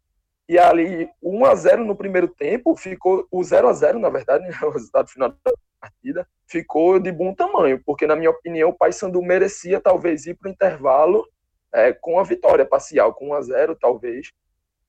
E 0.48 0.58
ali, 0.58 1.10
1 1.22 1.46
a 1.46 1.55
0 1.55 1.86
no 1.86 1.96
primeiro 1.96 2.27
tempo, 2.27 2.75
ficou 2.75 3.27
o 3.32 3.43
0 3.43 3.67
a 3.70 3.74
0 3.74 4.00
na 4.00 4.10
verdade, 4.10 4.46
o 4.63 4.70
resultado 4.70 5.10
final 5.10 5.29
da 5.29 5.53
partida, 5.79 6.27
ficou 6.48 7.00
de 7.00 7.12
bom 7.12 7.34
tamanho, 7.34 7.82
porque, 7.86 8.08
na 8.08 8.15
minha 8.15 8.29
opinião, 8.29 8.70
o 8.70 8.77
Paysandu 8.77 9.22
merecia 9.22 9.79
talvez 9.79 10.25
ir 10.25 10.36
para 10.36 10.50
o 10.50 10.51
intervalo 10.51 11.27
é, 11.74 11.91
com 11.93 12.20
a 12.20 12.24
vitória 12.24 12.65
parcial, 12.65 13.13
com 13.13 13.29
1 13.29 13.34
a 13.34 13.41
0 13.41 13.75
talvez, 13.75 14.32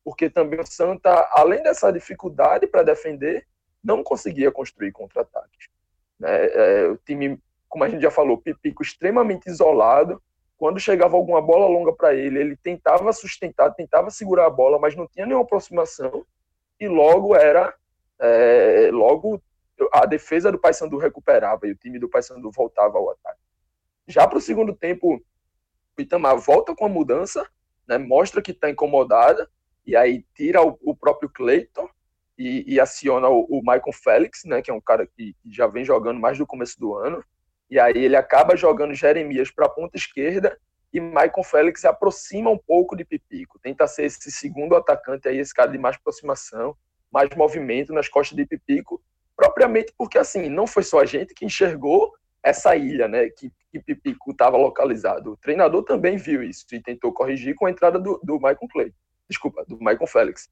porque 0.05 0.29
também 0.29 0.61
o 0.61 0.67
Santa, 0.67 1.29
além 1.33 1.63
dessa 1.63 1.91
dificuldade 1.91 2.67
para 2.67 2.83
defender, 2.83 3.47
não 3.83 4.03
conseguia 4.03 4.53
construir 4.53 4.93
contra-ataques. 4.93 5.69
É, 6.23 6.83
é, 6.83 6.89
o 6.89 6.97
time 6.99 7.41
como 7.75 7.83
a 7.83 7.89
gente 7.89 8.03
já 8.03 8.11
falou, 8.11 8.39
Pipico 8.39 8.85
extremamente 8.85 9.49
isolado. 9.49 10.23
Quando 10.57 10.79
chegava 10.79 11.17
alguma 11.17 11.43
bola 11.43 11.67
longa 11.67 11.93
para 11.93 12.15
ele, 12.15 12.39
ele 12.39 12.57
tentava 12.57 13.13
sustentar, 13.13 13.75
tentava 13.75 14.13
segurar 14.13 14.47
a 14.47 14.51
bola, 14.51 14.79
mas 14.79 14.95
não 14.95 15.09
tinha 15.09 15.27
nenhuma 15.27 15.43
aproximação. 15.43 16.25
E 16.79 16.87
logo 16.87 17.35
era, 17.35 17.75
é, 18.21 18.91
logo 18.93 19.43
a 19.93 20.07
defesa 20.07 20.53
do 20.53 20.59
Paysandu 20.59 20.99
recuperava 20.99 21.67
e 21.67 21.73
o 21.73 21.75
time 21.75 21.99
do 21.99 22.09
Paysandu 22.09 22.49
voltava 22.53 22.97
ao 22.97 23.11
ataque. 23.11 23.41
Já 24.07 24.25
para 24.29 24.39
o 24.39 24.41
segundo 24.41 24.73
tempo, 24.73 25.21
o 25.99 26.01
Itamar 26.01 26.39
volta 26.39 26.77
com 26.77 26.87
a 26.87 26.89
mudança, 26.89 27.45
né, 27.89 27.99
mostra 27.99 28.41
que 28.41 28.53
está 28.53 28.71
incomodada, 28.71 29.51
e 29.85 29.97
aí 29.97 30.25
tira 30.37 30.63
o, 30.65 30.79
o 30.81 30.95
próprio 30.95 31.29
Cleiton 31.29 31.89
e, 32.39 32.75
e 32.75 32.79
aciona 32.79 33.29
o, 33.29 33.45
o, 33.51 33.59
Michael 33.63 33.93
Félix, 33.93 34.45
né, 34.45 34.63
que 34.63 34.71
é 34.71 34.75
um 34.75 34.81
cara 34.81 35.09
que, 35.09 35.35
já 35.47 35.67
vem 35.67 35.85
jogando 35.85 36.21
mais 36.21 36.39
do 36.39 36.47
começo 36.47 36.79
do 36.79 36.95
ano. 36.95 37.25
E 37.75 37.81
aí 37.81 38.05
ele 38.05 38.15
acaba 38.15 38.57
jogando 38.57 38.95
Jeremias 38.95 39.51
para 39.51 39.67
a 39.67 39.69
ponta 39.69 39.97
esquerda 39.97 40.57
e 40.93 41.01
Michael 41.01 41.43
Félix 41.43 41.81
se 41.81 41.89
aproxima 41.89 42.49
um 42.49 42.57
pouco 42.57 42.95
de 42.95 43.05
Pipico. 43.05 43.59
Tenta 43.59 43.85
ser 43.89 44.05
esse 44.05 44.31
segundo 44.31 44.77
atacante 44.77 45.27
aí, 45.27 45.39
esse 45.39 45.53
cara 45.53 45.73
de 45.73 45.77
mais 45.77 45.97
aproximação, 45.97 46.77
mais 47.11 47.29
movimento 47.37 47.93
nas 47.93 48.09
costas 48.09 48.37
de 48.37 48.47
Pipico, 48.47 49.03
propriamente 49.35 49.93
porque 49.99 50.17
assim, 50.17 50.49
não 50.49 50.69
foi 50.69 50.85
só 50.85 51.01
a 51.01 51.05
gente 51.05 51.35
que 51.35 51.45
enxergou 51.45 52.13
essa 52.45 52.77
ilha, 52.77 53.09
né, 53.09 53.29
que, 53.31 53.51
que 53.73 53.81
Pipico 53.81 54.31
estava 54.31 54.57
localizado. 54.57 55.33
O 55.33 55.37
treinador 55.37 55.83
também 55.83 56.17
viu 56.17 56.45
isso 56.45 56.65
e 56.71 56.81
tentou 56.81 57.13
corrigir 57.13 57.57
com 57.57 57.67
a 57.67 57.71
entrada 57.73 57.99
do, 57.99 58.21
do 58.23 58.35
Michael 58.35 58.69
Clay. 58.71 58.95
Desculpa, 59.29 59.65
do 59.67 59.79
Michael 59.79 60.07
Félix. 60.07 60.49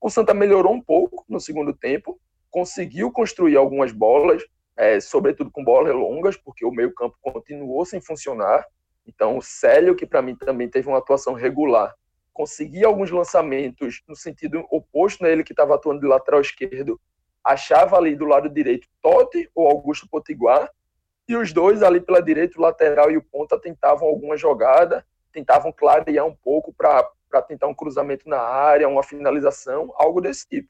O 0.00 0.10
Santa 0.10 0.34
melhorou 0.34 0.74
um 0.74 0.82
pouco 0.82 1.24
no 1.28 1.38
segundo 1.38 1.72
tempo, 1.72 2.20
conseguiu 2.50 3.12
construir 3.12 3.56
algumas 3.56 3.92
bolas, 3.92 4.42
é, 4.76 4.98
sobretudo 5.00 5.50
com 5.50 5.64
bolas 5.64 5.94
longas, 5.94 6.36
porque 6.36 6.64
o 6.64 6.70
meio-campo 6.70 7.16
continuou 7.20 7.84
sem 7.84 8.00
funcionar. 8.00 8.66
Então, 9.06 9.36
o 9.36 9.42
Célio, 9.42 9.94
que 9.94 10.06
para 10.06 10.22
mim 10.22 10.34
também 10.34 10.68
teve 10.68 10.88
uma 10.88 10.98
atuação 10.98 11.34
regular, 11.34 11.94
conseguia 12.32 12.86
alguns 12.86 13.10
lançamentos 13.10 14.02
no 14.08 14.16
sentido 14.16 14.66
oposto 14.70 15.22
nele, 15.22 15.36
né? 15.36 15.42
que 15.44 15.52
estava 15.52 15.74
atuando 15.74 16.00
de 16.00 16.06
lateral 16.06 16.40
esquerdo, 16.40 17.00
achava 17.44 17.96
ali 17.96 18.16
do 18.16 18.24
lado 18.24 18.48
direito 18.48 18.88
Totti 19.00 19.48
ou 19.54 19.68
Augusto 19.68 20.08
Potiguar, 20.08 20.70
e 21.28 21.36
os 21.36 21.52
dois 21.52 21.82
ali 21.82 22.00
pela 22.00 22.20
direita, 22.20 22.58
o 22.58 22.62
lateral 22.62 23.10
e 23.10 23.16
o 23.16 23.22
ponta, 23.22 23.58
tentavam 23.58 24.08
alguma 24.08 24.36
jogada, 24.36 25.06
tentavam 25.32 25.72
clarear 25.72 26.26
um 26.26 26.34
pouco 26.34 26.72
para 26.72 27.42
tentar 27.46 27.66
um 27.66 27.74
cruzamento 27.74 28.28
na 28.28 28.40
área, 28.40 28.88
uma 28.88 29.02
finalização, 29.02 29.92
algo 29.96 30.20
desse 30.20 30.46
tipo. 30.46 30.68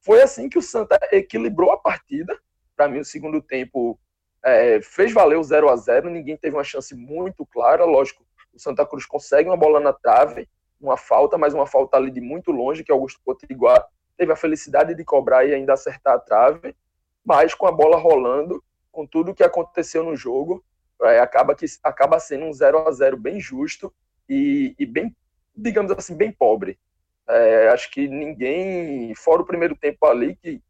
Foi 0.00 0.20
assim 0.20 0.48
que 0.48 0.58
o 0.58 0.62
Santa 0.62 0.98
equilibrou 1.12 1.70
a 1.70 1.78
partida, 1.78 2.38
para 2.76 2.88
mim, 2.88 3.00
o 3.00 3.04
segundo 3.04 3.40
tempo 3.40 3.98
é, 4.44 4.80
fez 4.82 5.12
valer 5.12 5.38
o 5.38 5.42
0 5.42 5.68
a 5.70 5.76
0 5.76 6.10
ninguém 6.10 6.36
teve 6.36 6.56
uma 6.56 6.64
chance 6.64 6.94
muito 6.94 7.46
clara. 7.46 7.84
Lógico, 7.84 8.24
o 8.52 8.58
Santa 8.58 8.86
Cruz 8.86 9.06
consegue 9.06 9.48
uma 9.48 9.56
bola 9.56 9.80
na 9.80 9.92
trave, 9.92 10.48
uma 10.80 10.96
falta, 10.96 11.38
mas 11.38 11.54
uma 11.54 11.66
falta 11.66 11.96
ali 11.96 12.10
de 12.10 12.20
muito 12.20 12.52
longe, 12.52 12.84
que 12.84 12.92
Augusto 12.92 13.20
Potiguar 13.24 13.84
teve 14.16 14.32
a 14.32 14.36
felicidade 14.36 14.94
de 14.94 15.04
cobrar 15.04 15.44
e 15.44 15.54
ainda 15.54 15.72
acertar 15.72 16.14
a 16.14 16.18
trave, 16.18 16.76
mas 17.24 17.54
com 17.54 17.66
a 17.66 17.72
bola 17.72 17.96
rolando, 17.96 18.62
com 18.92 19.06
tudo 19.06 19.32
o 19.32 19.34
que 19.34 19.42
aconteceu 19.42 20.04
no 20.04 20.14
jogo, 20.14 20.64
é, 21.02 21.18
acaba, 21.18 21.54
que, 21.54 21.66
acaba 21.82 22.20
sendo 22.20 22.44
um 22.44 22.52
0 22.52 22.86
a 22.86 22.92
0 22.92 23.16
bem 23.16 23.40
justo 23.40 23.92
e, 24.28 24.74
e 24.78 24.86
bem, 24.86 25.14
digamos 25.56 25.90
assim, 25.92 26.14
bem 26.14 26.30
pobre. 26.30 26.78
É, 27.26 27.68
acho 27.68 27.90
que 27.90 28.06
ninguém, 28.06 29.14
fora 29.14 29.42
o 29.42 29.46
primeiro 29.46 29.74
tempo 29.74 30.06
ali, 30.06 30.36
que 30.36 30.62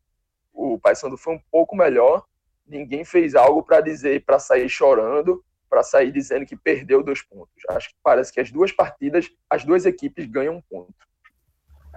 o 0.55 0.79
Paysandu 0.79 1.17
foi 1.17 1.35
um 1.35 1.41
pouco 1.51 1.77
melhor. 1.77 2.25
Ninguém 2.67 3.05
fez 3.05 3.35
algo 3.35 3.63
para 3.63 3.81
dizer, 3.81 4.25
para 4.25 4.39
sair 4.39 4.69
chorando, 4.69 5.45
para 5.69 5.83
sair 5.83 6.13
dizendo 6.13 6.47
que 6.47 6.57
perdeu 6.57 7.03
dois 7.03 7.21
pontos. 7.21 7.63
Acho 7.69 7.89
que 7.89 7.97
parece 8.03 8.33
que 8.33 8.41
as 8.41 8.51
duas 8.51 8.71
partidas, 8.71 9.29
as 9.51 9.65
duas 9.65 9.85
equipes 9.85 10.27
ganham 10.27 10.57
um 10.57 10.63
ponto. 10.63 10.95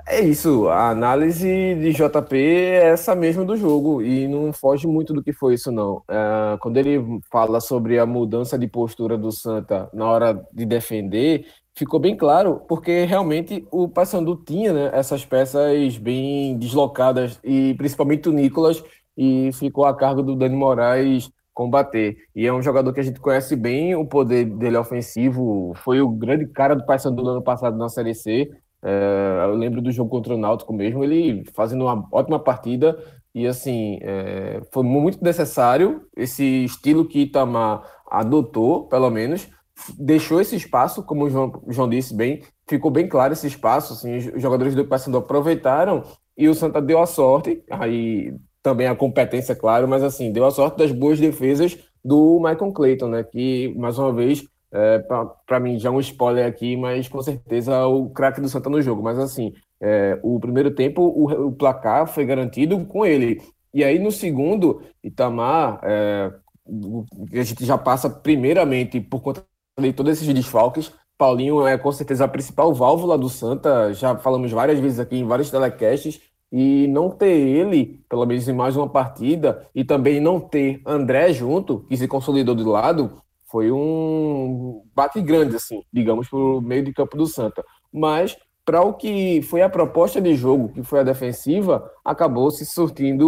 É 0.05 0.21
isso, 0.21 0.69
a 0.69 0.89
análise 0.89 1.45
de 1.75 1.91
JP 1.91 2.37
é 2.37 2.89
essa 2.89 3.13
mesma 3.13 3.43
do 3.43 3.57
jogo 3.57 4.01
e 4.01 4.27
não 4.27 4.53
foge 4.53 4.87
muito 4.87 5.13
do 5.13 5.21
que 5.21 5.33
foi 5.33 5.55
isso, 5.55 5.71
não. 5.71 6.01
É, 6.09 6.57
quando 6.59 6.77
ele 6.77 7.19
fala 7.31 7.59
sobre 7.59 7.99
a 7.99 8.05
mudança 8.05 8.57
de 8.57 8.67
postura 8.67 9.17
do 9.17 9.31
Santa 9.31 9.89
na 9.93 10.05
hora 10.07 10.45
de 10.53 10.65
defender, 10.65 11.45
ficou 11.77 11.99
bem 11.99 12.17
claro, 12.17 12.61
porque 12.67 13.05
realmente 13.05 13.67
o 13.71 13.87
Paysandu 13.87 14.35
tinha 14.35 14.73
né, 14.73 14.89
essas 14.93 15.23
peças 15.23 15.95
bem 15.99 16.57
deslocadas, 16.57 17.39
e 17.43 17.75
principalmente 17.75 18.27
o 18.27 18.31
Nicolas, 18.33 18.83
e 19.15 19.51
ficou 19.53 19.85
a 19.85 19.95
cargo 19.95 20.23
do 20.23 20.35
Dani 20.35 20.55
Moraes 20.55 21.29
combater. 21.53 22.17
E 22.35 22.47
é 22.47 22.53
um 22.53 22.63
jogador 22.63 22.91
que 22.93 22.99
a 22.99 23.03
gente 23.03 23.19
conhece 23.19 23.55
bem 23.55 23.95
o 23.95 24.05
poder 24.05 24.45
dele 24.45 24.75
ofensivo, 24.77 25.73
foi 25.75 26.01
o 26.01 26.09
grande 26.09 26.47
cara 26.47 26.75
do 26.75 26.83
Paysandu 26.83 27.23
no 27.23 27.29
ano 27.29 27.43
passado 27.43 27.77
na 27.77 27.89
Série 27.89 28.15
C. 28.15 28.49
É, 28.83 29.43
eu 29.45 29.53
lembro 29.53 29.79
do 29.79 29.91
jogo 29.91 30.09
contra 30.09 30.33
o 30.33 30.37
Náutico 30.37 30.73
mesmo, 30.73 31.03
ele 31.03 31.43
fazendo 31.53 31.83
uma 31.85 32.07
ótima 32.11 32.39
partida, 32.39 32.97
e 33.35 33.45
assim, 33.45 33.99
é, 34.01 34.61
foi 34.71 34.81
muito 34.83 35.23
necessário 35.23 36.01
esse 36.15 36.65
estilo 36.65 37.07
que 37.07 37.21
Itamar 37.21 37.83
adotou, 38.09 38.87
pelo 38.87 39.11
menos, 39.11 39.47
deixou 39.97 40.41
esse 40.41 40.55
espaço, 40.55 41.03
como 41.03 41.25
o 41.25 41.29
João, 41.29 41.61
João 41.67 41.89
disse 41.89 42.13
bem, 42.13 42.41
ficou 42.67 42.91
bem 42.91 43.07
claro 43.07 43.33
esse 43.33 43.47
espaço, 43.47 43.93
assim, 43.93 44.17
os 44.17 44.41
jogadores 44.41 44.75
do 44.75 44.85
Paysandu 44.85 45.17
aproveitaram 45.17 46.03
e 46.37 46.47
o 46.47 46.55
Santa 46.55 46.81
deu 46.81 46.99
a 46.99 47.05
sorte, 47.05 47.63
aí 47.69 48.33
também 48.61 48.87
a 48.87 48.95
competência, 48.95 49.55
claro, 49.55 49.87
mas 49.87 50.03
assim, 50.03 50.31
deu 50.31 50.45
a 50.45 50.51
sorte 50.51 50.77
das 50.77 50.91
boas 50.91 51.19
defesas 51.19 51.77
do 52.03 52.39
Michael 52.39 52.73
Clayton, 52.73 53.07
né, 53.07 53.23
que, 53.23 53.73
mais 53.77 53.97
uma 53.97 54.11
vez, 54.11 54.45
é, 54.71 54.99
para 55.45 55.59
mim 55.59 55.79
já 55.79 55.89
é 55.89 55.91
um 55.91 55.99
spoiler 55.99 56.45
aqui, 56.45 56.75
mas 56.75 57.07
com 57.07 57.21
certeza 57.21 57.85
o 57.87 58.09
craque 58.09 58.41
do 58.41 58.49
Santa 58.49 58.69
no 58.69 58.81
jogo, 58.81 59.01
mas 59.01 59.17
assim, 59.17 59.53
é, 59.79 60.19
o 60.21 60.39
primeiro 60.39 60.71
tempo 60.71 61.01
o, 61.01 61.47
o, 61.47 61.51
placar 61.51 62.07
foi 62.07 62.25
garantido 62.25 62.83
com 62.85 63.05
ele, 63.05 63.41
e 63.73 63.83
aí 63.83 63.99
no 63.99 64.11
segundo, 64.11 64.81
Itamar, 65.03 65.79
é, 65.83 66.31
a 67.31 67.43
gente 67.43 67.65
já 67.65 67.77
passa 67.77 68.09
primeiramente 68.09 68.99
por 68.99 69.21
conta 69.21 69.45
de 69.79 69.93
todos 69.93 70.13
esses 70.13 70.33
desfalques. 70.33 70.91
Paulinho 71.17 71.65
é 71.65 71.77
com 71.77 71.91
certeza 71.91 72.25
a 72.25 72.27
principal 72.27 72.73
válvula 72.73 73.17
do 73.17 73.29
Santa, 73.29 73.93
já 73.93 74.17
falamos 74.17 74.51
várias 74.51 74.79
vezes 74.79 74.99
aqui 74.99 75.17
em 75.17 75.25
vários 75.25 75.49
telecasts, 75.49 76.19
E 76.49 76.87
não 76.87 77.09
ter 77.09 77.27
ele, 77.27 78.01
pelo 78.09 78.25
menos 78.25 78.47
em 78.47 78.53
mais 78.53 78.77
uma 78.77 78.87
partida, 78.87 79.67
e 79.75 79.83
também 79.83 80.21
não 80.21 80.39
ter 80.39 80.81
André 80.85 81.33
junto, 81.33 81.81
que 81.89 81.97
se 81.97 82.07
consolidou 82.07 82.55
do 82.55 82.69
lado, 82.69 83.21
foi 83.51 83.69
um 83.69 84.81
bate 84.95 85.21
grande, 85.21 85.57
assim, 85.57 85.81
digamos, 85.91 86.29
para 86.29 86.39
o 86.39 86.61
meio 86.61 86.83
de 86.85 86.93
campo 86.93 87.17
do 87.17 87.27
Santa. 87.27 87.65
Mas 87.91 88.37
para 88.65 88.81
o 88.81 88.93
que 88.93 89.41
foi 89.41 89.61
a 89.61 89.69
proposta 89.69 90.21
de 90.21 90.35
jogo, 90.35 90.69
que 90.69 90.83
foi 90.83 91.01
a 91.01 91.03
defensiva, 91.03 91.89
acabou 92.03 92.49
se 92.49 92.65
surtindo 92.65 93.27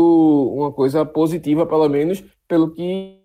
uma 0.54 0.72
coisa 0.72 1.06
positiva, 1.06 1.66
pelo 1.66 1.90
menos 1.90 2.24
pelo 2.48 2.74
que 2.74 3.19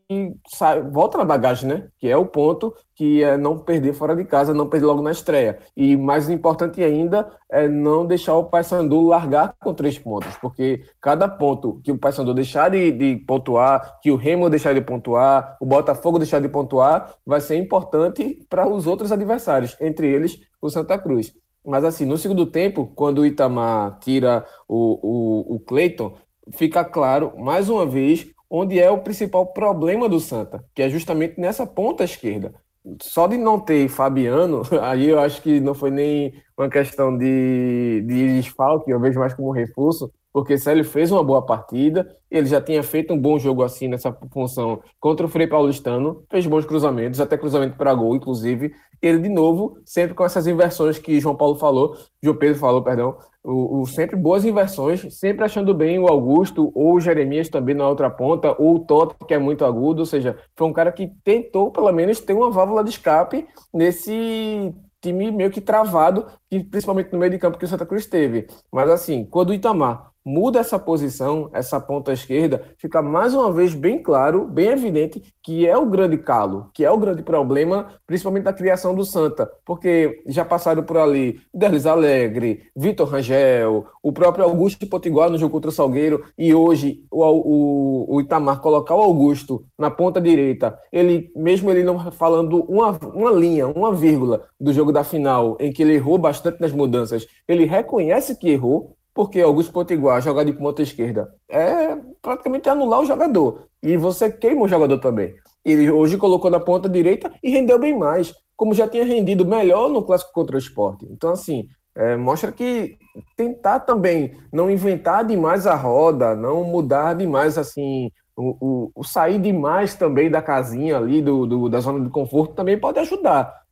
sai, 0.49 0.83
volta 0.83 1.17
na 1.17 1.25
bagagem, 1.25 1.69
né? 1.69 1.89
Que 1.99 2.09
é 2.09 2.17
o 2.17 2.27
ponto 2.27 2.75
que 2.95 3.23
é 3.23 3.37
não 3.37 3.59
perder 3.59 3.95
fora 3.95 4.15
de 4.15 4.25
casa, 4.25 4.55
não 4.55 4.69
perder 4.69 4.87
logo 4.87 5.03
na 5.03 5.11
estreia. 5.11 5.59
E 5.77 5.97
mais 5.97 6.29
importante 6.29 6.83
ainda 6.83 7.31
é 7.51 7.67
não 7.69 8.07
deixar 8.07 8.35
o 8.37 8.45
Paysandu 8.45 9.09
largar 9.09 9.55
com 9.59 9.75
três 9.75 9.99
pontos, 9.99 10.37
porque 10.37 10.85
cada 11.01 11.29
ponto 11.29 11.81
que 11.83 11.91
o 11.91 11.99
Paysandu 11.99 12.35
deixar 12.35 12.71
de, 12.71 12.93
de 12.93 13.17
pontuar, 13.27 13.99
que 14.01 14.11
o 14.11 14.17
Remo 14.17 14.51
deixar 14.51 14.75
de 14.75 14.81
pontuar, 14.81 15.57
o 15.61 15.67
Botafogo 15.67 16.19
deixar 16.19 16.41
de 16.41 16.49
pontuar, 16.49 17.15
vai 17.25 17.41
ser 17.41 17.57
importante 17.57 18.47
para 18.49 18.69
os 18.69 18.87
outros 18.87 19.11
adversários, 19.11 19.77
entre 19.81 20.07
eles 20.07 20.39
o 20.61 20.69
Santa 20.69 20.99
Cruz. 20.99 21.33
Mas 21.67 21.83
assim, 21.83 22.05
no 22.05 22.19
segundo 22.19 22.45
tempo, 22.45 22.93
quando 22.95 23.21
o 23.21 23.27
Itamar 23.27 23.99
tira 23.99 24.45
o, 24.69 25.55
o, 25.55 25.55
o 25.57 25.61
Cleiton, 25.61 26.15
fica 26.53 26.85
claro, 26.85 27.33
mais 27.39 27.71
uma 27.71 27.87
vez, 27.87 28.27
onde 28.57 28.79
é 28.79 28.89
o 28.89 28.99
principal 28.99 29.47
problema 29.47 30.09
do 30.09 30.21
Santa, 30.21 30.65
que 30.73 30.81
é 30.81 30.89
justamente 30.89 31.41
nessa 31.41 31.67
ponta 31.67 32.05
esquerda. 32.05 32.55
Só 33.03 33.27
de 33.27 33.37
não 33.37 33.59
ter 33.59 33.89
Fabiano, 33.89 34.63
aí 34.81 35.09
eu 35.09 35.19
acho 35.19 35.43
que 35.43 35.59
não 35.59 35.75
foi 35.75 35.91
nem 35.91 36.33
uma 36.57 36.69
questão 36.69 37.17
de, 37.19 38.03
de 38.07 38.41
desfalque, 38.41 38.91
eu 38.91 39.01
vejo 39.01 39.19
mais 39.19 39.35
como 39.35 39.51
reforço, 39.51 40.13
porque 40.35 40.59
Célio 40.59 40.85
fez 40.85 41.13
uma 41.13 41.23
boa 41.23 41.41
partida, 41.41 42.13
ele 42.29 42.47
já 42.49 42.61
tinha 42.61 42.83
feito 42.83 43.15
um 43.15 43.19
bom 43.19 43.39
jogo 43.39 43.63
assim 43.63 43.87
nessa 43.87 44.13
função 44.33 44.83
contra 44.99 45.25
o 45.25 45.29
Frei 45.29 45.47
Paulistano, 45.47 46.25
fez 46.29 46.45
bons 46.45 46.67
cruzamentos, 46.67 47.21
até 47.21 47.39
cruzamento 47.39 47.77
para 47.77 47.95
gol, 47.95 48.17
inclusive. 48.17 48.75
Ele, 49.01 49.21
de 49.21 49.29
novo, 49.29 49.79
sempre 49.85 50.13
com 50.13 50.25
essas 50.25 50.49
inversões 50.49 50.99
que 50.99 51.21
João 51.21 51.37
Paulo 51.37 51.55
falou, 51.55 51.97
João 52.21 52.37
Pedro 52.37 52.59
falou, 52.59 52.83
perdão, 52.83 53.17
o, 53.45 53.83
o, 53.83 53.87
sempre 53.87 54.17
boas 54.17 54.45
inversões, 54.45 55.07
sempre 55.17 55.45
achando 55.45 55.73
bem 55.73 56.01
o 56.01 56.09
Augusto 56.09 56.73
ou 56.75 56.95
o 56.95 57.01
Jeremias 57.01 57.49
também 57.49 57.77
na 57.77 57.89
outra 57.89 58.11
ponta, 58.11 58.57
ou 58.61 58.75
o 58.75 58.81
Toto, 58.81 59.25
que 59.27 59.35
é 59.35 59.39
muito 59.39 59.65
agudo, 59.65 60.01
ou 60.01 60.07
seja, 60.07 60.37
foi 60.57 60.67
um 60.67 60.73
cara 60.73 60.91
que 60.91 61.13
tentou 61.23 61.71
pelo 61.71 61.93
menos 61.93 62.19
ter 62.19 62.33
uma 62.33 62.51
válvula 62.51 62.83
de 62.83 62.91
escape 62.91 63.47
nesse 63.73 64.75
time 65.01 65.31
meio 65.31 65.51
que 65.51 65.61
travado, 65.61 66.27
principalmente 66.71 67.13
no 67.13 67.21
meio 67.21 67.31
de 67.31 67.39
campo 67.39 67.57
que 67.57 67.67
o 67.67 67.69
Santa 67.69 67.87
Cruz 67.87 68.07
teve. 68.07 68.49
Mas 68.73 68.91
assim, 68.91 69.25
quando 69.25 69.51
o 69.51 69.55
Itamar 69.55 70.14
muda 70.25 70.59
essa 70.59 70.79
posição, 70.79 71.51
essa 71.53 71.79
ponta 71.79 72.13
esquerda, 72.13 72.63
fica 72.79 73.03
mais 73.03 73.35
uma 73.35 73.53
vez 73.53 73.75
bem 73.75 74.03
claro, 74.03 74.47
bem 74.47 74.69
evidente 74.69 75.23
que 75.43 75.67
é 75.67 75.77
o 75.77 75.85
grande 75.85 76.17
calo, 76.17 76.71
que 76.73 76.85
é 76.85 76.91
o 76.91 76.97
grande 76.97 77.23
problema, 77.23 77.89
principalmente 78.07 78.45
da 78.45 78.53
criação 78.53 78.95
do 78.95 79.05
Santa, 79.05 79.51
porque 79.65 80.23
já 80.27 80.45
passaram 80.45 80.83
por 80.83 80.97
ali 80.97 81.41
Derlis 81.53 81.85
Alegre, 81.85 82.63
Vitor 82.75 83.09
Rangel, 83.09 83.87
o 84.03 84.13
próprio 84.13 84.45
Augusto 84.45 84.87
Potiguar 84.87 85.29
no 85.29 85.37
jogo 85.37 85.53
contra 85.53 85.69
o 85.69 85.73
Salgueiro, 85.73 86.25
e 86.39 86.55
hoje 86.55 87.05
o, 87.11 87.23
o, 87.23 88.17
o, 88.17 88.21
Itamar 88.21 88.61
colocar 88.61 88.95
o 88.95 89.03
Augusto 89.03 89.67
na 89.79 89.91
ponta 89.91 90.21
direita, 90.21 90.79
ele 90.91 91.31
mesmo 91.37 91.71
ele 91.71 91.83
não 91.83 92.11
falando 92.11 92.65
uma, 92.65 92.93
uma 93.13 93.31
linha, 93.31 93.67
uma 93.67 93.93
vírgula 93.93 94.47
do 94.59 94.73
jogo 94.73 94.93
da 94.93 95.05
final, 95.05 95.59
em 95.61 95.71
que 95.71 95.83
ele 95.83 95.95
errou 95.95 96.17
bastante 96.17 96.61
nas 96.61 96.73
mudanças, 96.73 97.27
ele 97.47 97.67
reconhece 97.67 98.39
que 98.39 98.49
errou, 98.49 98.97
porque 99.15 99.41
Augusto 99.41 99.73
Potiguar 99.73 100.21
jogar 100.21 100.43
de 100.43 100.53
ponta 100.53 100.83
esquerda 100.83 101.33
é 101.49 101.97
praticamente 102.21 102.69
anular 102.69 103.01
o 103.01 103.07
jogador. 103.07 103.69
E 103.81 103.97
você 103.97 104.31
queima 104.31 104.63
o 104.63 104.69
jogador 104.69 104.99
também. 104.99 105.35
Ele 105.65 105.91
hoje 105.91 106.19
colocou 106.19 106.51
na 106.51 106.59
ponta 106.59 106.89
direita 106.89 107.33
e 107.43 107.51
rendeu 107.51 107.79
bem 107.79 107.97
mais, 107.97 108.35
como 108.57 108.75
já 108.75 108.89
tinha 108.89 109.05
rendido 109.05 109.47
melhor 109.47 109.89
no 109.89 110.03
clássico 110.03 110.33
contra 110.33 110.57
o 110.57 110.59
esporte. 110.59 111.07
Então, 111.11 111.31
assim, 111.31 111.69
é, 111.95 112.17
mostra 112.17 112.51
que 112.51 112.99
tentar 113.37 113.81
também 113.81 114.37
não 114.53 114.69
inventar 114.69 115.25
demais 115.25 115.65
a 115.67 115.77
roda, 115.77 116.35
não 116.35 116.65
mudar 116.65 117.15
demais 117.15 117.57
assim. 117.57 118.11
O, 118.37 118.57
o, 118.61 118.93
o 118.97 119.05
sair 119.05 119.39
demais 119.39 119.95
também 119.95 120.29
da 120.29 120.43
casinha 120.43 120.97
ali, 120.97 121.23
do, 121.23 121.47
do, 121.47 121.69
da 121.69 121.79
zona 121.79 122.05
de 122.05 122.11
conforto, 122.11 122.53
também 122.53 122.77
pode 122.77 122.99
ajudar 122.99 123.65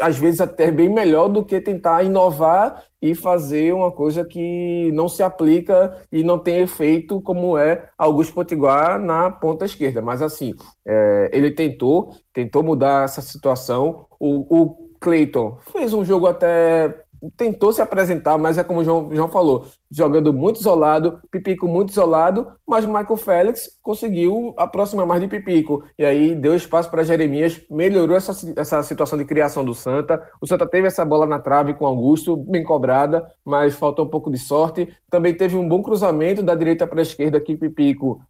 às 0.00 0.18
vezes 0.18 0.40
até 0.40 0.70
bem 0.70 0.88
melhor 0.88 1.28
do 1.28 1.44
que 1.44 1.60
tentar 1.60 2.02
inovar 2.02 2.82
e 3.04 3.14
fazer 3.14 3.74
uma 3.74 3.92
coisa 3.92 4.24
que 4.24 4.90
não 4.94 5.10
se 5.10 5.22
aplica 5.22 5.94
e 6.10 6.24
não 6.24 6.38
tem 6.38 6.60
efeito, 6.60 7.20
como 7.20 7.58
é 7.58 7.90
Augusto 7.98 8.32
Potiguar 8.32 8.98
na 8.98 9.30
ponta 9.30 9.66
esquerda. 9.66 10.00
Mas 10.00 10.22
assim, 10.22 10.54
é, 10.86 11.28
ele 11.30 11.50
tentou, 11.50 12.16
tentou 12.32 12.62
mudar 12.62 13.04
essa 13.04 13.20
situação. 13.20 14.06
O, 14.18 14.58
o 14.58 14.88
Cleiton 14.98 15.58
fez 15.70 15.92
um 15.92 16.02
jogo 16.02 16.26
até 16.26 17.03
tentou 17.36 17.72
se 17.72 17.80
apresentar, 17.80 18.38
mas 18.38 18.58
é 18.58 18.64
como 18.64 18.80
o 18.80 18.84
João, 18.84 19.08
João 19.12 19.28
falou, 19.28 19.66
jogando 19.90 20.32
muito 20.32 20.60
isolado, 20.60 21.20
Pipico 21.30 21.68
muito 21.68 21.90
isolado, 21.90 22.48
mas 22.66 22.84
Michael 22.84 23.16
Félix 23.16 23.70
conseguiu 23.82 24.54
aproximar 24.56 25.06
mais 25.06 25.20
de 25.20 25.28
Pipico. 25.28 25.84
E 25.98 26.04
aí 26.04 26.34
deu 26.34 26.54
espaço 26.54 26.90
para 26.90 27.04
Jeremias, 27.04 27.60
melhorou 27.70 28.16
essa, 28.16 28.32
essa 28.56 28.82
situação 28.82 29.18
de 29.18 29.24
criação 29.24 29.64
do 29.64 29.74
Santa. 29.74 30.22
O 30.40 30.46
Santa 30.46 30.66
teve 30.66 30.86
essa 30.86 31.04
bola 31.04 31.26
na 31.26 31.38
trave 31.38 31.74
com 31.74 31.86
Augusto, 31.86 32.36
bem 32.36 32.64
cobrada, 32.64 33.26
mas 33.44 33.74
faltou 33.74 34.04
um 34.04 34.10
pouco 34.10 34.30
de 34.30 34.38
sorte. 34.38 34.88
Também 35.10 35.34
teve 35.34 35.56
um 35.56 35.68
bom 35.68 35.82
cruzamento 35.82 36.42
da 36.42 36.54
direita 36.54 36.86
para 36.86 37.00
a 37.00 37.02
esquerda 37.02 37.40
que 37.40 37.56
Pipico 37.56 38.20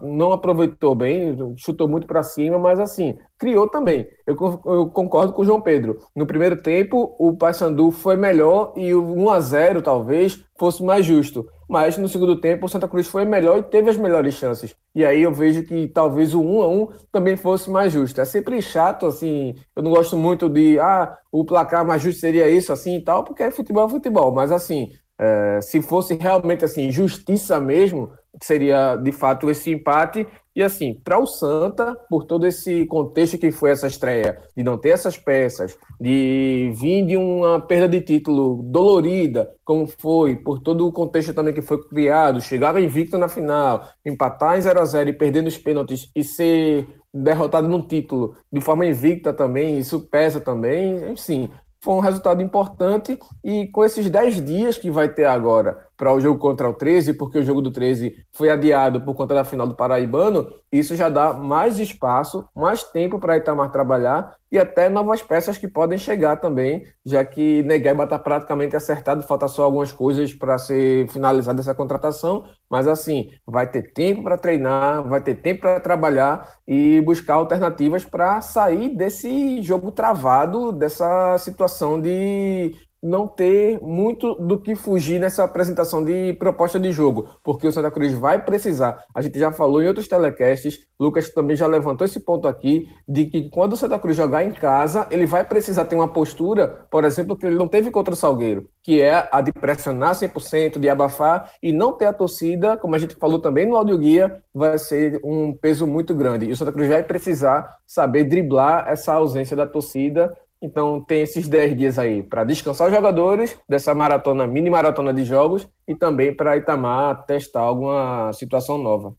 não 0.00 0.32
aproveitou 0.32 0.94
bem, 0.94 1.36
chutou 1.56 1.88
muito 1.88 2.06
para 2.06 2.22
cima, 2.22 2.56
mas 2.56 2.78
assim, 2.78 3.18
criou 3.36 3.68
também. 3.68 4.06
Eu, 4.24 4.36
eu, 4.64 4.86
concordo 4.86 5.32
com 5.32 5.42
o 5.42 5.44
João 5.44 5.60
Pedro. 5.60 5.98
No 6.14 6.24
primeiro 6.24 6.56
tempo, 6.56 7.16
o 7.18 7.36
Paysandu 7.36 7.90
foi 7.90 8.16
melhor 8.16 8.72
e 8.76 8.94
o 8.94 9.02
1 9.02 9.30
a 9.30 9.40
0 9.40 9.82
talvez 9.82 10.44
fosse 10.56 10.84
mais 10.84 11.04
justo. 11.04 11.48
Mas 11.68 11.98
no 11.98 12.08
segundo 12.08 12.40
tempo, 12.40 12.66
o 12.66 12.68
Santa 12.68 12.86
Cruz 12.86 13.08
foi 13.08 13.24
melhor 13.24 13.58
e 13.58 13.62
teve 13.64 13.90
as 13.90 13.96
melhores 13.96 14.34
chances. 14.34 14.72
E 14.94 15.04
aí 15.04 15.22
eu 15.22 15.32
vejo 15.32 15.64
que 15.64 15.88
talvez 15.88 16.32
o 16.32 16.40
1 16.40 16.62
a 16.62 16.68
1 16.68 16.88
também 17.10 17.36
fosse 17.36 17.68
mais 17.68 17.92
justo. 17.92 18.20
É 18.20 18.24
sempre 18.24 18.62
chato, 18.62 19.04
assim. 19.06 19.56
Eu 19.74 19.82
não 19.82 19.90
gosto 19.90 20.16
muito 20.16 20.48
de, 20.48 20.78
ah, 20.78 21.16
o 21.32 21.44
placar 21.44 21.84
mais 21.84 22.00
justo 22.00 22.20
seria 22.20 22.48
isso, 22.48 22.72
assim 22.72 22.98
e 22.98 23.00
tal, 23.02 23.24
porque 23.24 23.50
futebol 23.50 23.86
é 23.86 23.90
futebol. 23.90 24.30
Mas 24.30 24.52
assim, 24.52 24.92
é, 25.18 25.60
se 25.62 25.80
fosse 25.82 26.14
realmente 26.14 26.64
assim, 26.64 26.90
justiça 26.90 27.58
mesmo, 27.58 28.12
seria 28.42 28.96
de 28.96 29.12
fato 29.12 29.50
esse 29.50 29.70
empate. 29.70 30.26
E 30.54 30.62
assim, 30.62 30.94
para 30.94 31.18
o 31.18 31.26
Santa, 31.26 31.94
por 32.08 32.24
todo 32.24 32.46
esse 32.46 32.86
contexto 32.86 33.36
que 33.36 33.52
foi 33.52 33.72
essa 33.72 33.86
estreia, 33.86 34.38
de 34.56 34.62
não 34.62 34.78
ter 34.78 34.88
essas 34.90 35.18
peças, 35.18 35.76
de 36.00 36.72
vir 36.74 37.04
de 37.04 37.16
uma 37.16 37.60
perda 37.60 37.86
de 37.86 38.00
título 38.00 38.62
dolorida, 38.62 39.50
como 39.64 39.86
foi, 39.86 40.34
por 40.34 40.58
todo 40.58 40.86
o 40.86 40.92
contexto 40.92 41.34
também 41.34 41.52
que 41.52 41.60
foi 41.60 41.82
criado, 41.86 42.40
chegar 42.40 42.80
invicto 42.80 43.18
na 43.18 43.28
final, 43.28 43.86
empatar 44.04 44.56
em 44.56 44.62
0 44.62 44.80
a 44.80 44.84
0 44.86 45.10
e 45.10 45.12
perder 45.12 45.42
nos 45.42 45.58
pênaltis 45.58 46.10
e 46.16 46.24
ser 46.24 46.88
derrotado 47.12 47.68
no 47.68 47.82
título 47.82 48.36
de 48.50 48.60
forma 48.60 48.86
invicta 48.86 49.34
também, 49.34 49.78
isso 49.78 50.00
pesa 50.00 50.40
também, 50.40 51.12
enfim, 51.12 51.50
foi 51.80 51.94
um 51.94 52.00
resultado 52.00 52.42
importante 52.42 53.18
e 53.44 53.68
com 53.68 53.84
esses 53.84 54.10
10 54.10 54.44
dias 54.44 54.78
que 54.78 54.90
vai 54.90 55.08
ter 55.08 55.24
agora 55.24 55.86
para 55.96 56.12
o 56.12 56.20
jogo 56.20 56.38
contra 56.38 56.68
o 56.68 56.74
13, 56.74 57.14
porque 57.14 57.38
o 57.38 57.44
jogo 57.44 57.62
do 57.62 57.70
13 57.70 58.14
foi 58.32 58.50
adiado 58.50 59.00
por 59.00 59.14
conta 59.14 59.34
da 59.34 59.44
final 59.44 59.66
do 59.66 59.74
Paraibano, 59.74 60.48
isso 60.70 60.94
já 60.94 61.08
dá 61.08 61.32
mais 61.32 61.78
espaço, 61.78 62.46
mais 62.54 62.82
tempo 62.82 63.18
para 63.18 63.36
Itamar 63.36 63.70
trabalhar 63.70 64.36
e 64.50 64.58
até 64.58 64.88
novas 64.88 65.22
peças 65.22 65.58
que 65.58 65.66
podem 65.66 65.98
chegar 65.98 66.36
também, 66.36 66.84
já 67.04 67.24
que 67.24 67.62
Negueba 67.64 68.04
está 68.04 68.18
praticamente 68.18 68.76
acertado, 68.76 69.22
falta 69.22 69.48
só 69.48 69.64
algumas 69.64 69.90
coisas 69.90 70.32
para 70.32 70.56
ser 70.58 71.08
finalizada 71.08 71.60
essa 71.60 71.74
contratação, 71.74 72.44
mas 72.70 72.86
assim, 72.86 73.30
vai 73.46 73.68
ter 73.68 73.92
tempo 73.92 74.22
para 74.22 74.38
treinar, 74.38 75.02
vai 75.08 75.20
ter 75.20 75.34
tempo 75.36 75.62
para 75.62 75.80
trabalhar 75.80 76.48
e 76.66 77.00
buscar 77.00 77.34
alternativas 77.34 78.04
para 78.04 78.40
sair 78.40 78.94
desse 78.94 79.62
jogo 79.62 79.90
travado, 79.90 80.72
dessa 80.72 81.36
situação 81.38 82.00
de 82.00 82.74
não 83.06 83.26
ter 83.26 83.80
muito 83.80 84.34
do 84.34 84.58
que 84.58 84.74
fugir 84.74 85.20
nessa 85.20 85.44
apresentação 85.44 86.04
de 86.04 86.32
proposta 86.34 86.78
de 86.78 86.90
jogo, 86.92 87.28
porque 87.42 87.66
o 87.66 87.72
Santa 87.72 87.90
Cruz 87.90 88.12
vai 88.12 88.44
precisar. 88.44 89.04
A 89.14 89.22
gente 89.22 89.38
já 89.38 89.52
falou 89.52 89.82
em 89.82 89.88
outros 89.88 90.08
telecasts, 90.08 90.80
Lucas 90.98 91.30
também 91.30 91.56
já 91.56 91.66
levantou 91.66 92.04
esse 92.04 92.20
ponto 92.20 92.48
aqui, 92.48 92.88
de 93.06 93.26
que 93.26 93.48
quando 93.50 93.74
o 93.74 93.76
Santa 93.76 93.98
Cruz 93.98 94.16
jogar 94.16 94.44
em 94.44 94.50
casa, 94.50 95.06
ele 95.10 95.26
vai 95.26 95.44
precisar 95.44 95.84
ter 95.84 95.94
uma 95.94 96.08
postura, 96.08 96.86
por 96.90 97.04
exemplo, 97.04 97.36
que 97.36 97.46
ele 97.46 97.56
não 97.56 97.68
teve 97.68 97.90
contra 97.90 98.14
o 98.14 98.16
Salgueiro, 98.16 98.68
que 98.82 99.00
é 99.00 99.28
a 99.30 99.40
de 99.40 99.52
pressionar 99.52 100.14
100%, 100.14 100.78
de 100.78 100.88
abafar 100.88 101.50
e 101.62 101.72
não 101.72 101.92
ter 101.92 102.06
a 102.06 102.12
torcida, 102.12 102.76
como 102.76 102.94
a 102.94 102.98
gente 102.98 103.14
falou 103.14 103.38
também 103.38 103.66
no 103.66 103.76
áudio 103.76 103.98
guia, 103.98 104.42
vai 104.54 104.78
ser 104.78 105.20
um 105.22 105.52
peso 105.52 105.86
muito 105.86 106.14
grande. 106.14 106.46
E 106.46 106.52
o 106.52 106.56
Santa 106.56 106.72
Cruz 106.72 106.88
vai 106.88 107.02
precisar 107.02 107.76
saber 107.86 108.24
driblar 108.24 108.88
essa 108.88 109.12
ausência 109.12 109.56
da 109.56 109.66
torcida 109.66 110.36
Então 110.60 111.02
tem 111.02 111.20
esses 111.20 111.48
10 111.48 111.76
dias 111.76 111.98
aí 111.98 112.22
para 112.22 112.44
descansar 112.44 112.88
os 112.88 112.94
jogadores 112.94 113.58
dessa 113.68 113.94
maratona, 113.94 114.46
mini 114.46 114.70
maratona 114.70 115.12
de 115.12 115.24
jogos 115.24 115.68
e 115.86 115.94
também 115.94 116.34
para 116.34 116.56
Itamar 116.56 117.24
testar 117.26 117.60
alguma 117.60 118.32
situação 118.32 118.78
nova. 118.78 119.14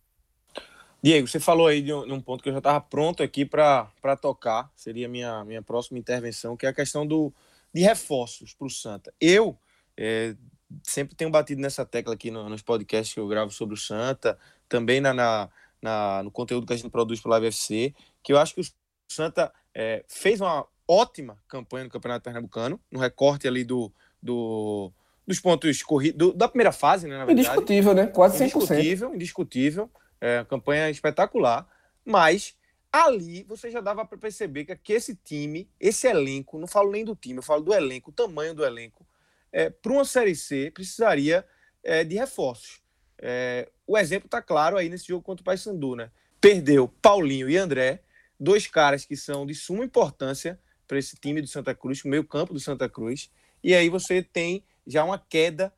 Diego, 1.02 1.28
você 1.28 1.40
falou 1.40 1.68
aí 1.68 1.82
de 1.82 1.94
um, 1.94 2.06
de 2.06 2.12
um 2.12 2.20
ponto 2.20 2.42
que 2.42 2.50
eu 2.50 2.54
já 2.54 2.58
estava 2.58 2.82
pronto 2.82 3.22
aqui 3.22 3.46
para 3.46 3.88
tocar, 4.20 4.70
seria 4.76 5.06
a 5.06 5.10
minha, 5.10 5.46
minha 5.46 5.62
próxima 5.62 6.00
intervenção, 6.00 6.58
que 6.58 6.66
é 6.66 6.70
a 6.70 6.74
questão 6.74 7.06
do, 7.06 7.32
de 7.74 7.82
reforços 7.82 8.56
para 8.56 8.66
o 8.66 8.70
Santa. 8.70 9.14
Eu 9.22 9.56
é, 9.96 10.36
sempre 10.84 11.16
tenho 11.16 11.30
batido 11.30 11.62
nessa 11.62 11.86
tecla 11.86 12.16
aqui 12.16 12.32
no, 12.32 12.50
nos 12.50 12.64
podcasts 12.64 13.14
que 13.14 13.20
eu 13.20 13.28
gravo 13.28 13.52
sobre 13.52 13.76
o 13.76 13.78
Santa, 13.78 14.38
também 14.68 15.00
na, 15.00 15.14
na, 15.14 15.50
na 15.82 16.24
no 16.24 16.32
conteúdo 16.32 16.66
que 16.66 16.74
a 16.74 16.76
gente 16.76 16.90
produz 16.90 17.22
pela 17.22 17.40
UFC, 17.40 17.94
que 18.24 18.34
eu 18.34 18.40
acho 18.40 18.56
que 18.56 18.62
o 18.62 18.66
Santa 19.08 19.54
é, 19.74 20.04
fez 20.08 20.42
uma 20.42 20.66
ótima 20.88 21.38
campanha 21.48 21.86
no 21.86 21.90
Campeonato 21.90 22.24
Pernambucano, 22.24 22.80
no 22.92 23.00
recorte 23.00 23.48
ali 23.48 23.64
do, 23.64 23.92
do 24.22 24.92
dos 25.28 25.42
pontos 25.42 25.84
corridos, 25.84 26.34
da 26.36 26.48
primeira 26.48 26.72
fase, 26.72 27.06
né, 27.06 27.18
na 27.18 27.26
verdade. 27.26 27.48
Indiscutível, 27.48 27.94
né? 27.94 28.08
Quase 28.08 28.38
100%. 28.38 28.56
Indiscutível, 28.56 29.16
indiscutível. 29.16 29.92
É, 30.22 30.44
campanha 30.50 30.90
espetacular, 30.90 31.68
mas 32.04 32.56
ali 32.92 33.44
você 33.44 33.70
já 33.70 33.82
dava 33.82 34.06
para 34.06 34.18
perceber 34.18 34.66
que, 34.66 34.76
que 34.76 34.94
esse 34.94 35.16
time, 35.16 35.70
esse 35.80 36.08
elenco, 36.08 36.58
não 36.58 36.66
falo 36.66 36.90
nem 36.92 37.06
do 37.06 37.16
time, 37.16 37.38
eu 37.38 37.44
falo 37.44 37.62
do 37.62 37.74
elenco, 37.74 38.10
o 38.10 38.14
tamanho 38.14 38.56
do 38.56 38.66
elenco, 38.66 39.06
é, 39.52 39.70
para 39.70 39.92
uma 39.92 40.06
Série 40.06 40.36
C 40.36 40.72
precisaria 40.72 41.46
é, 41.84 42.04
de 42.04 42.16
reforços. 42.16 42.82
É, 43.20 43.70
o 43.86 43.98
exemplo 43.98 44.28
está 44.28 44.42
claro 44.42 44.78
aí 44.78 44.90
nesse 44.90 45.08
jogo 45.08 45.24
contra 45.24 45.42
o 45.42 45.46
Paysandu, 45.46 45.96
né? 45.96 46.10
Perdeu 46.40 46.88
Paulinho 47.02 47.50
e 47.50 47.58
André, 47.58 48.02
dois 48.40 48.66
caras 48.66 49.06
que 49.06 49.16
são 49.16 49.46
de 49.46 49.54
suma 49.54 49.84
importância 49.84 50.60
para 50.88 50.98
esse 50.98 51.16
time 51.18 51.42
do 51.42 51.48
Santa 51.48 51.76
Cruz, 51.76 52.04
o 52.04 52.08
meio 52.08 52.24
campo 52.24 52.54
do 52.54 52.60
Santa 52.60 52.88
Cruz, 52.88 53.30
e 53.64 53.74
aí 53.74 53.90
você 53.90 54.22
tem 54.22 54.64
já 54.86 55.04
uma 55.04 55.18
queda 55.18 55.74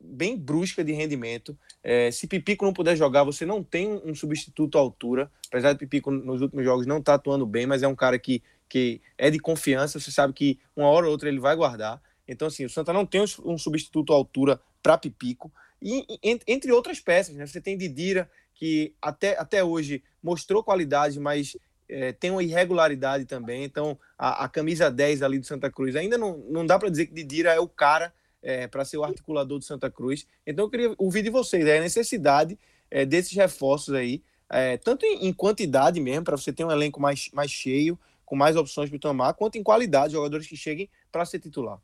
bem 0.00 0.36
brusca 0.36 0.84
de 0.84 0.92
rendimento. 0.92 1.56
É, 1.82 2.10
se 2.10 2.26
Pipico 2.26 2.64
não 2.64 2.72
puder 2.72 2.96
jogar, 2.96 3.24
você 3.24 3.44
não 3.44 3.62
tem 3.62 4.00
um 4.04 4.14
substituto 4.14 4.78
à 4.78 4.80
altura. 4.80 5.30
Apesar 5.48 5.72
de 5.72 5.78
Pipico 5.78 6.10
nos 6.10 6.40
últimos 6.40 6.64
jogos 6.64 6.86
não 6.86 6.98
estar 6.98 7.12
tá 7.12 7.16
atuando 7.16 7.46
bem, 7.46 7.66
mas 7.66 7.82
é 7.82 7.88
um 7.88 7.94
cara 7.94 8.18
que, 8.18 8.42
que 8.68 9.00
é 9.16 9.30
de 9.30 9.38
confiança. 9.38 9.98
Você 9.98 10.10
sabe 10.10 10.32
que 10.32 10.58
uma 10.76 10.88
hora 10.88 11.06
ou 11.06 11.12
outra 11.12 11.28
ele 11.28 11.40
vai 11.40 11.56
guardar. 11.56 12.02
Então, 12.26 12.48
assim, 12.48 12.64
o 12.64 12.70
Santa 12.70 12.92
não 12.92 13.04
tem 13.04 13.20
um 13.44 13.58
substituto 13.58 14.12
à 14.12 14.16
altura 14.16 14.60
para 14.82 14.98
Pipico. 14.98 15.52
E, 15.80 16.06
entre 16.46 16.72
outras 16.72 17.00
peças, 17.00 17.34
né? 17.36 17.46
Você 17.46 17.60
tem 17.60 17.76
Didira, 17.76 18.30
que 18.54 18.94
até, 19.02 19.38
até 19.38 19.62
hoje 19.62 20.02
mostrou 20.22 20.62
qualidade, 20.62 21.20
mas 21.20 21.56
é, 21.88 22.12
tem 22.12 22.30
uma 22.30 22.42
irregularidade 22.42 23.24
também. 23.24 23.64
Então, 23.64 23.98
a, 24.18 24.44
a, 24.44 24.48
camisa 24.48 24.90
10 24.90 25.22
ali 25.22 25.38
do 25.38 25.46
Santa 25.46 25.70
Cruz 25.70 25.96
ainda 25.96 26.16
não, 26.18 26.38
não 26.48 26.64
dá 26.66 26.78
para 26.78 26.88
dizer 26.88 27.06
que 27.06 27.14
Didira 27.14 27.52
é 27.52 27.60
o 27.60 27.68
cara 27.68 28.12
é, 28.42 28.66
para 28.66 28.84
ser 28.84 28.98
o 28.98 29.04
articulador 29.04 29.58
do 29.58 29.64
Santa 29.64 29.90
Cruz. 29.90 30.26
Então, 30.46 30.66
eu 30.66 30.70
queria 30.70 30.94
ouvir 30.98 31.22
de 31.22 31.30
vocês 31.30 31.66
é 31.66 31.78
a 31.78 31.80
necessidade 31.80 32.58
é, 32.90 33.04
desses 33.04 33.32
reforços 33.32 33.94
aí, 33.94 34.22
é, 34.50 34.76
tanto 34.76 35.04
em, 35.04 35.26
em, 35.26 35.32
quantidade 35.32 36.00
mesmo, 36.00 36.24
para 36.24 36.36
você 36.36 36.52
ter 36.52 36.64
um 36.64 36.70
elenco 36.70 37.00
mais, 37.00 37.30
mais 37.32 37.50
cheio, 37.50 37.98
com 38.24 38.36
mais 38.36 38.56
opções 38.56 38.88
para 38.88 38.98
tomar, 38.98 39.34
quanto 39.34 39.56
em 39.56 39.62
qualidade, 39.62 40.12
jogadores 40.12 40.46
que 40.46 40.56
cheguem 40.56 40.88
para 41.10 41.24
ser 41.24 41.40
titular. 41.40 41.80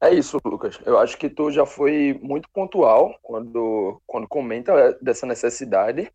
É 0.00 0.12
isso, 0.14 0.38
Lucas. 0.44 0.80
Eu 0.86 0.98
acho 0.98 1.18
que 1.18 1.28
tu 1.28 1.50
já 1.50 1.66
foi 1.66 2.18
muito 2.22 2.48
pontual 2.50 3.14
quando, 3.22 4.00
quando 4.06 4.26
comenta 4.26 4.98
dessa 5.00 5.26
necessidade. 5.26 6.10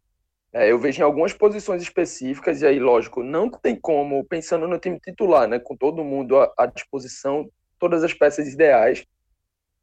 É, 0.55 0.71
eu 0.71 0.79
vejo 0.79 1.01
em 1.01 1.03
algumas 1.03 1.33
posições 1.33 1.81
específicas, 1.81 2.61
e 2.61 2.65
aí, 2.65 2.79
lógico, 2.79 3.21
não 3.21 3.49
tem 3.49 3.75
como, 3.75 4.23
pensando 4.23 4.65
no 4.65 4.79
time 4.79 4.97
titular, 4.97 5.49
né, 5.49 5.59
com 5.59 5.75
todo 5.75 6.01
mundo 6.01 6.39
à, 6.39 6.49
à 6.57 6.65
disposição, 6.65 7.51
todas 7.77 8.05
as 8.05 8.13
peças 8.13 8.47
ideais, 8.47 9.05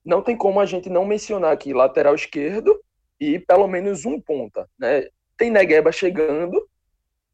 não 0.02 0.22
tem 0.22 0.34
como 0.34 0.58
a 0.60 0.64
gente 0.64 0.88
não 0.88 1.04
mencionar 1.04 1.52
aqui 1.52 1.74
lateral 1.74 2.14
esquerdo 2.14 2.82
e 3.20 3.38
pelo 3.38 3.68
menos 3.68 4.06
um 4.06 4.18
ponta. 4.18 4.66
Né? 4.78 5.08
Tem 5.36 5.50
Negueba 5.50 5.92
chegando, 5.92 6.66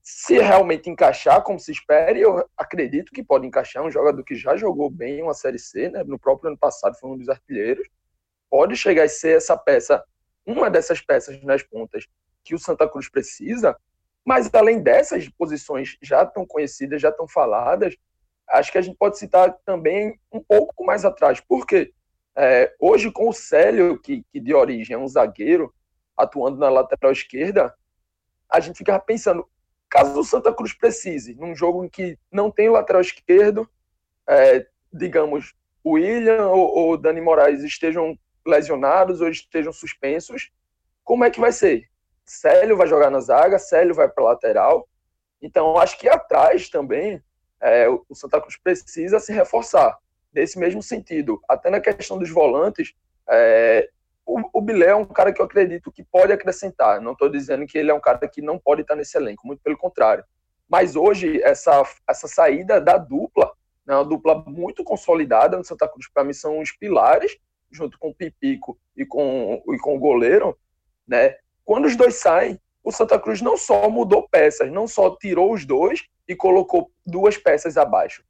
se 0.02 0.36
realmente 0.38 0.90
encaixar 0.90 1.40
como 1.44 1.60
se 1.60 1.70
espera, 1.70 2.18
eu 2.18 2.44
acredito 2.56 3.12
que 3.12 3.22
pode 3.22 3.46
encaixar, 3.46 3.84
um 3.84 3.90
jogador 3.90 4.24
que 4.24 4.34
já 4.34 4.56
jogou 4.56 4.90
bem 4.90 5.22
uma 5.22 5.32
Série 5.32 5.60
C, 5.60 5.88
né? 5.88 6.02
no 6.02 6.18
próprio 6.18 6.48
ano 6.48 6.58
passado 6.58 6.98
foi 6.98 7.08
um 7.08 7.16
dos 7.16 7.28
artilheiros, 7.28 7.86
pode 8.50 8.76
chegar 8.76 9.04
a 9.04 9.08
ser 9.08 9.36
essa 9.36 9.56
peça, 9.56 10.02
uma 10.44 10.68
dessas 10.68 11.00
peças 11.00 11.40
nas 11.44 11.62
pontas 11.62 12.04
que 12.44 12.54
o 12.54 12.58
Santa 12.58 12.88
Cruz 12.88 13.08
precisa, 13.08 13.76
mas 14.24 14.50
além 14.52 14.82
dessas 14.82 15.28
posições 15.28 15.96
já 16.02 16.24
tão 16.26 16.46
conhecidas, 16.46 17.00
já 17.00 17.10
tão 17.10 17.26
faladas, 17.26 17.96
acho 18.48 18.72
que 18.72 18.78
a 18.78 18.82
gente 18.82 18.96
pode 18.96 19.18
citar 19.18 19.56
também 19.64 20.18
um 20.32 20.40
pouco 20.40 20.84
mais 20.84 21.04
atrás. 21.04 21.40
Por 21.40 21.66
quê? 21.66 21.92
É, 22.36 22.74
hoje, 22.78 23.10
com 23.10 23.28
o 23.28 23.32
Célio, 23.32 23.98
que, 23.98 24.24
que 24.32 24.40
de 24.40 24.54
origem 24.54 24.94
é 24.94 24.98
um 24.98 25.08
zagueiro, 25.08 25.74
atuando 26.16 26.58
na 26.58 26.68
lateral 26.68 27.12
esquerda, 27.12 27.74
a 28.50 28.60
gente 28.60 28.78
fica 28.78 28.98
pensando, 28.98 29.48
caso 29.88 30.18
o 30.18 30.24
Santa 30.24 30.52
Cruz 30.52 30.72
precise, 30.72 31.34
num 31.34 31.54
jogo 31.54 31.84
em 31.84 31.88
que 31.88 32.18
não 32.30 32.50
tem 32.50 32.68
o 32.68 32.72
lateral 32.72 33.00
esquerdo, 33.00 33.68
é, 34.28 34.66
digamos, 34.92 35.54
o 35.82 35.92
William 35.92 36.48
ou 36.48 36.92
o 36.92 36.96
Dani 36.96 37.20
Moraes 37.20 37.62
estejam 37.62 38.18
lesionados 38.46 39.20
ou 39.20 39.28
estejam 39.28 39.72
suspensos, 39.72 40.50
como 41.04 41.24
é 41.24 41.30
que 41.30 41.40
vai 41.40 41.52
ser? 41.52 41.88
Célio 42.28 42.76
vai 42.76 42.86
jogar 42.86 43.10
na 43.10 43.20
zaga, 43.20 43.58
Célio 43.58 43.94
vai 43.94 44.08
para 44.08 44.24
lateral. 44.24 44.88
Então, 45.40 45.78
acho 45.78 45.98
que 45.98 46.08
atrás 46.08 46.68
também 46.68 47.22
é, 47.60 47.88
o 47.88 48.14
Santa 48.14 48.40
Cruz 48.40 48.56
precisa 48.56 49.18
se 49.18 49.32
reforçar 49.32 49.98
nesse 50.32 50.58
mesmo 50.58 50.82
sentido. 50.82 51.40
Até 51.48 51.70
na 51.70 51.80
questão 51.80 52.18
dos 52.18 52.30
volantes, 52.30 52.92
é, 53.28 53.88
o, 54.26 54.42
o 54.52 54.60
Bilé 54.60 54.88
é 54.88 54.94
um 54.94 55.06
cara 55.06 55.32
que 55.32 55.40
eu 55.40 55.46
acredito 55.46 55.90
que 55.90 56.04
pode 56.04 56.32
acrescentar. 56.32 57.00
Não 57.00 57.12
estou 57.12 57.30
dizendo 57.30 57.66
que 57.66 57.78
ele 57.78 57.90
é 57.90 57.94
um 57.94 58.00
cara 58.00 58.28
que 58.28 58.42
não 58.42 58.58
pode 58.58 58.82
estar 58.82 58.94
nesse 58.94 59.16
elenco, 59.16 59.46
muito 59.46 59.62
pelo 59.62 59.78
contrário. 59.78 60.24
Mas 60.68 60.96
hoje, 60.96 61.40
essa, 61.42 61.82
essa 62.06 62.28
saída 62.28 62.78
da 62.78 62.98
dupla, 62.98 63.50
né, 63.86 63.94
uma 63.94 64.04
dupla 64.04 64.44
muito 64.46 64.84
consolidada 64.84 65.56
no 65.56 65.64
Santa 65.64 65.88
Cruz, 65.88 66.06
para 66.12 66.24
mim 66.24 66.34
são 66.34 66.60
os 66.60 66.72
pilares, 66.72 67.38
junto 67.70 67.98
com 67.98 68.10
o 68.10 68.14
Pipico 68.14 68.78
e 68.94 69.06
com, 69.06 69.62
e 69.66 69.78
com 69.78 69.96
o 69.96 69.98
goleiro, 69.98 70.58
né? 71.06 71.36
Quando 71.68 71.84
os 71.84 71.94
dois 71.94 72.14
saem, 72.14 72.58
o 72.82 72.90
Santa 72.90 73.18
Cruz 73.18 73.42
não 73.42 73.54
só 73.54 73.90
mudou 73.90 74.26
peças, 74.26 74.72
não 74.72 74.88
só 74.88 75.14
tirou 75.16 75.52
os 75.52 75.66
dois 75.66 76.02
e 76.26 76.34
colocou 76.34 76.90
duas 77.04 77.36
peças 77.36 77.76
abaixo, 77.76 78.24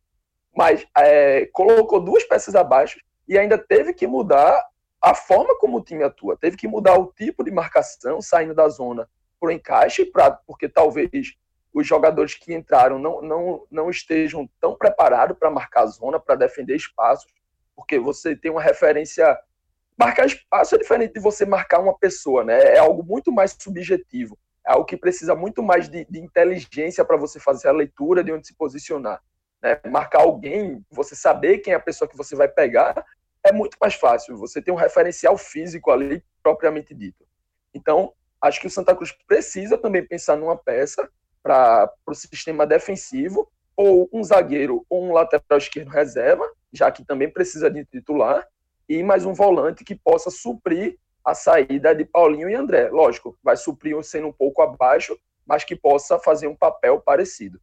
mas 0.52 0.84
é, 0.96 1.46
colocou 1.52 2.00
duas 2.00 2.24
peças 2.24 2.56
abaixo 2.56 2.98
e 3.28 3.38
ainda 3.38 3.56
teve 3.56 3.94
que 3.94 4.08
mudar 4.08 4.60
a 5.00 5.14
forma 5.14 5.56
como 5.60 5.78
o 5.78 5.80
time 5.80 6.02
atua, 6.02 6.36
teve 6.36 6.56
que 6.56 6.66
mudar 6.66 6.98
o 6.98 7.12
tipo 7.12 7.44
de 7.44 7.52
marcação, 7.52 8.20
saindo 8.20 8.56
da 8.56 8.68
zona 8.68 9.08
para 9.38 9.50
o 9.50 9.52
encaixe, 9.52 10.04
pra, 10.04 10.32
porque 10.32 10.68
talvez 10.68 11.36
os 11.72 11.86
jogadores 11.86 12.34
que 12.34 12.52
entraram 12.52 12.98
não, 12.98 13.22
não, 13.22 13.66
não 13.70 13.88
estejam 13.88 14.50
tão 14.60 14.74
preparados 14.74 15.38
para 15.38 15.48
marcar 15.48 15.86
zona, 15.86 16.18
para 16.18 16.34
defender 16.34 16.74
espaços, 16.74 17.32
porque 17.76 18.00
você 18.00 18.34
tem 18.34 18.50
uma 18.50 18.60
referência 18.60 19.38
Marcar 19.98 20.26
espaço 20.26 20.76
é 20.76 20.78
diferente 20.78 21.14
de 21.14 21.20
você 21.20 21.44
marcar 21.44 21.80
uma 21.80 21.98
pessoa, 21.98 22.44
né? 22.44 22.56
É 22.74 22.78
algo 22.78 23.02
muito 23.02 23.32
mais 23.32 23.56
subjetivo. 23.58 24.38
É 24.64 24.72
algo 24.72 24.84
que 24.84 24.96
precisa 24.96 25.34
muito 25.34 25.62
mais 25.62 25.88
de, 25.88 26.04
de 26.04 26.20
inteligência 26.20 27.04
para 27.04 27.16
você 27.16 27.40
fazer 27.40 27.68
a 27.68 27.72
leitura 27.72 28.22
de 28.22 28.32
onde 28.32 28.46
se 28.46 28.54
posicionar. 28.54 29.20
Né? 29.60 29.80
Marcar 29.90 30.20
alguém, 30.20 30.84
você 30.90 31.16
saber 31.16 31.58
quem 31.58 31.72
é 31.72 31.76
a 31.76 31.80
pessoa 31.80 32.08
que 32.08 32.16
você 32.16 32.36
vai 32.36 32.48
pegar, 32.48 33.04
é 33.44 33.50
muito 33.50 33.76
mais 33.80 33.94
fácil. 33.94 34.36
Você 34.38 34.62
tem 34.62 34.72
um 34.72 34.76
referencial 34.76 35.36
físico 35.36 35.90
ali, 35.90 36.22
propriamente 36.42 36.94
dito. 36.94 37.26
Então, 37.74 38.12
acho 38.40 38.60
que 38.60 38.66
o 38.66 38.70
Santa 38.70 38.94
Cruz 38.94 39.12
precisa 39.26 39.76
também 39.76 40.06
pensar 40.06 40.36
numa 40.36 40.56
peça 40.56 41.08
para 41.42 41.90
o 42.06 42.14
sistema 42.14 42.66
defensivo, 42.66 43.50
ou 43.76 44.08
um 44.12 44.22
zagueiro 44.22 44.84
ou 44.90 45.04
um 45.04 45.12
lateral 45.12 45.56
esquerdo 45.56 45.88
reserva, 45.88 46.44
já 46.72 46.90
que 46.90 47.04
também 47.04 47.30
precisa 47.30 47.70
de 47.70 47.84
titular, 47.84 48.46
e 48.88 49.02
mais 49.02 49.26
um 49.26 49.34
volante 49.34 49.84
que 49.84 49.94
possa 49.94 50.30
suprir 50.30 50.96
a 51.24 51.34
saída 51.34 51.94
de 51.94 52.04
Paulinho 52.04 52.48
e 52.48 52.54
André. 52.54 52.88
Lógico, 52.88 53.36
vai 53.42 53.56
suprir 53.56 54.02
sendo 54.02 54.28
um 54.28 54.32
pouco 54.32 54.62
abaixo, 54.62 55.16
mas 55.46 55.62
que 55.62 55.76
possa 55.76 56.18
fazer 56.18 56.48
um 56.48 56.56
papel 56.56 57.00
parecido. 57.00 57.60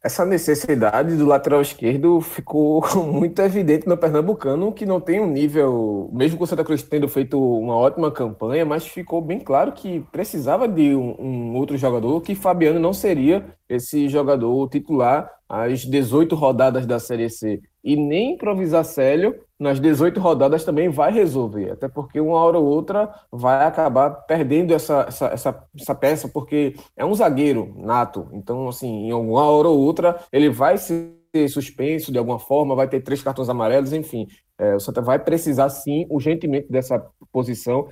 Essa 0.00 0.24
necessidade 0.24 1.16
do 1.16 1.26
lateral 1.26 1.60
esquerdo 1.60 2.20
ficou 2.20 2.84
muito 3.04 3.42
evidente 3.42 3.88
no 3.88 3.96
Pernambucano, 3.96 4.72
que 4.72 4.86
não 4.86 5.00
tem 5.00 5.18
um 5.18 5.26
nível, 5.26 6.08
mesmo 6.12 6.38
com 6.38 6.44
o 6.44 6.46
Santa 6.46 6.62
Cruz 6.62 6.82
tendo 6.82 7.08
feito 7.08 7.36
uma 7.36 7.74
ótima 7.74 8.10
campanha, 8.12 8.64
mas 8.64 8.86
ficou 8.86 9.20
bem 9.20 9.40
claro 9.40 9.72
que 9.72 10.00
precisava 10.12 10.68
de 10.68 10.94
um, 10.94 11.16
um 11.18 11.56
outro 11.56 11.76
jogador, 11.76 12.20
que 12.20 12.36
Fabiano 12.36 12.78
não 12.78 12.92
seria 12.92 13.44
esse 13.68 14.08
jogador 14.08 14.68
titular 14.68 15.28
às 15.48 15.84
18 15.84 16.36
rodadas 16.36 16.86
da 16.86 17.00
Série 17.00 17.28
C. 17.28 17.60
E 17.82 17.96
nem 17.96 18.34
improvisar 18.34 18.84
Célio 18.84 19.47
nas 19.58 19.80
18 19.80 20.20
rodadas 20.20 20.64
também 20.64 20.88
vai 20.88 21.12
resolver, 21.12 21.72
até 21.72 21.88
porque 21.88 22.20
uma 22.20 22.38
hora 22.38 22.58
ou 22.58 22.64
outra 22.64 23.12
vai 23.30 23.64
acabar 23.64 24.10
perdendo 24.10 24.72
essa, 24.72 25.06
essa, 25.08 25.26
essa, 25.26 25.64
essa, 25.78 25.94
peça, 25.94 26.28
porque 26.28 26.76
é 26.96 27.04
um 27.04 27.14
zagueiro 27.14 27.74
nato, 27.76 28.28
então, 28.32 28.68
assim, 28.68 29.08
em 29.08 29.10
alguma 29.10 29.42
hora 29.42 29.68
ou 29.68 29.78
outra 29.78 30.20
ele 30.32 30.48
vai 30.48 30.78
se 30.78 31.18
ser 31.34 31.48
suspenso 31.48 32.10
de 32.10 32.18
alguma 32.18 32.38
forma, 32.38 32.74
vai 32.74 32.88
ter 32.88 33.00
três 33.00 33.22
cartões 33.22 33.48
amarelos, 33.48 33.92
enfim. 33.92 34.26
É, 34.58 34.74
o 34.74 34.80
Santa 34.80 35.00
vai 35.00 35.18
precisar, 35.18 35.68
sim, 35.68 36.06
urgentemente 36.08 36.70
dessa 36.70 37.04
posição, 37.30 37.88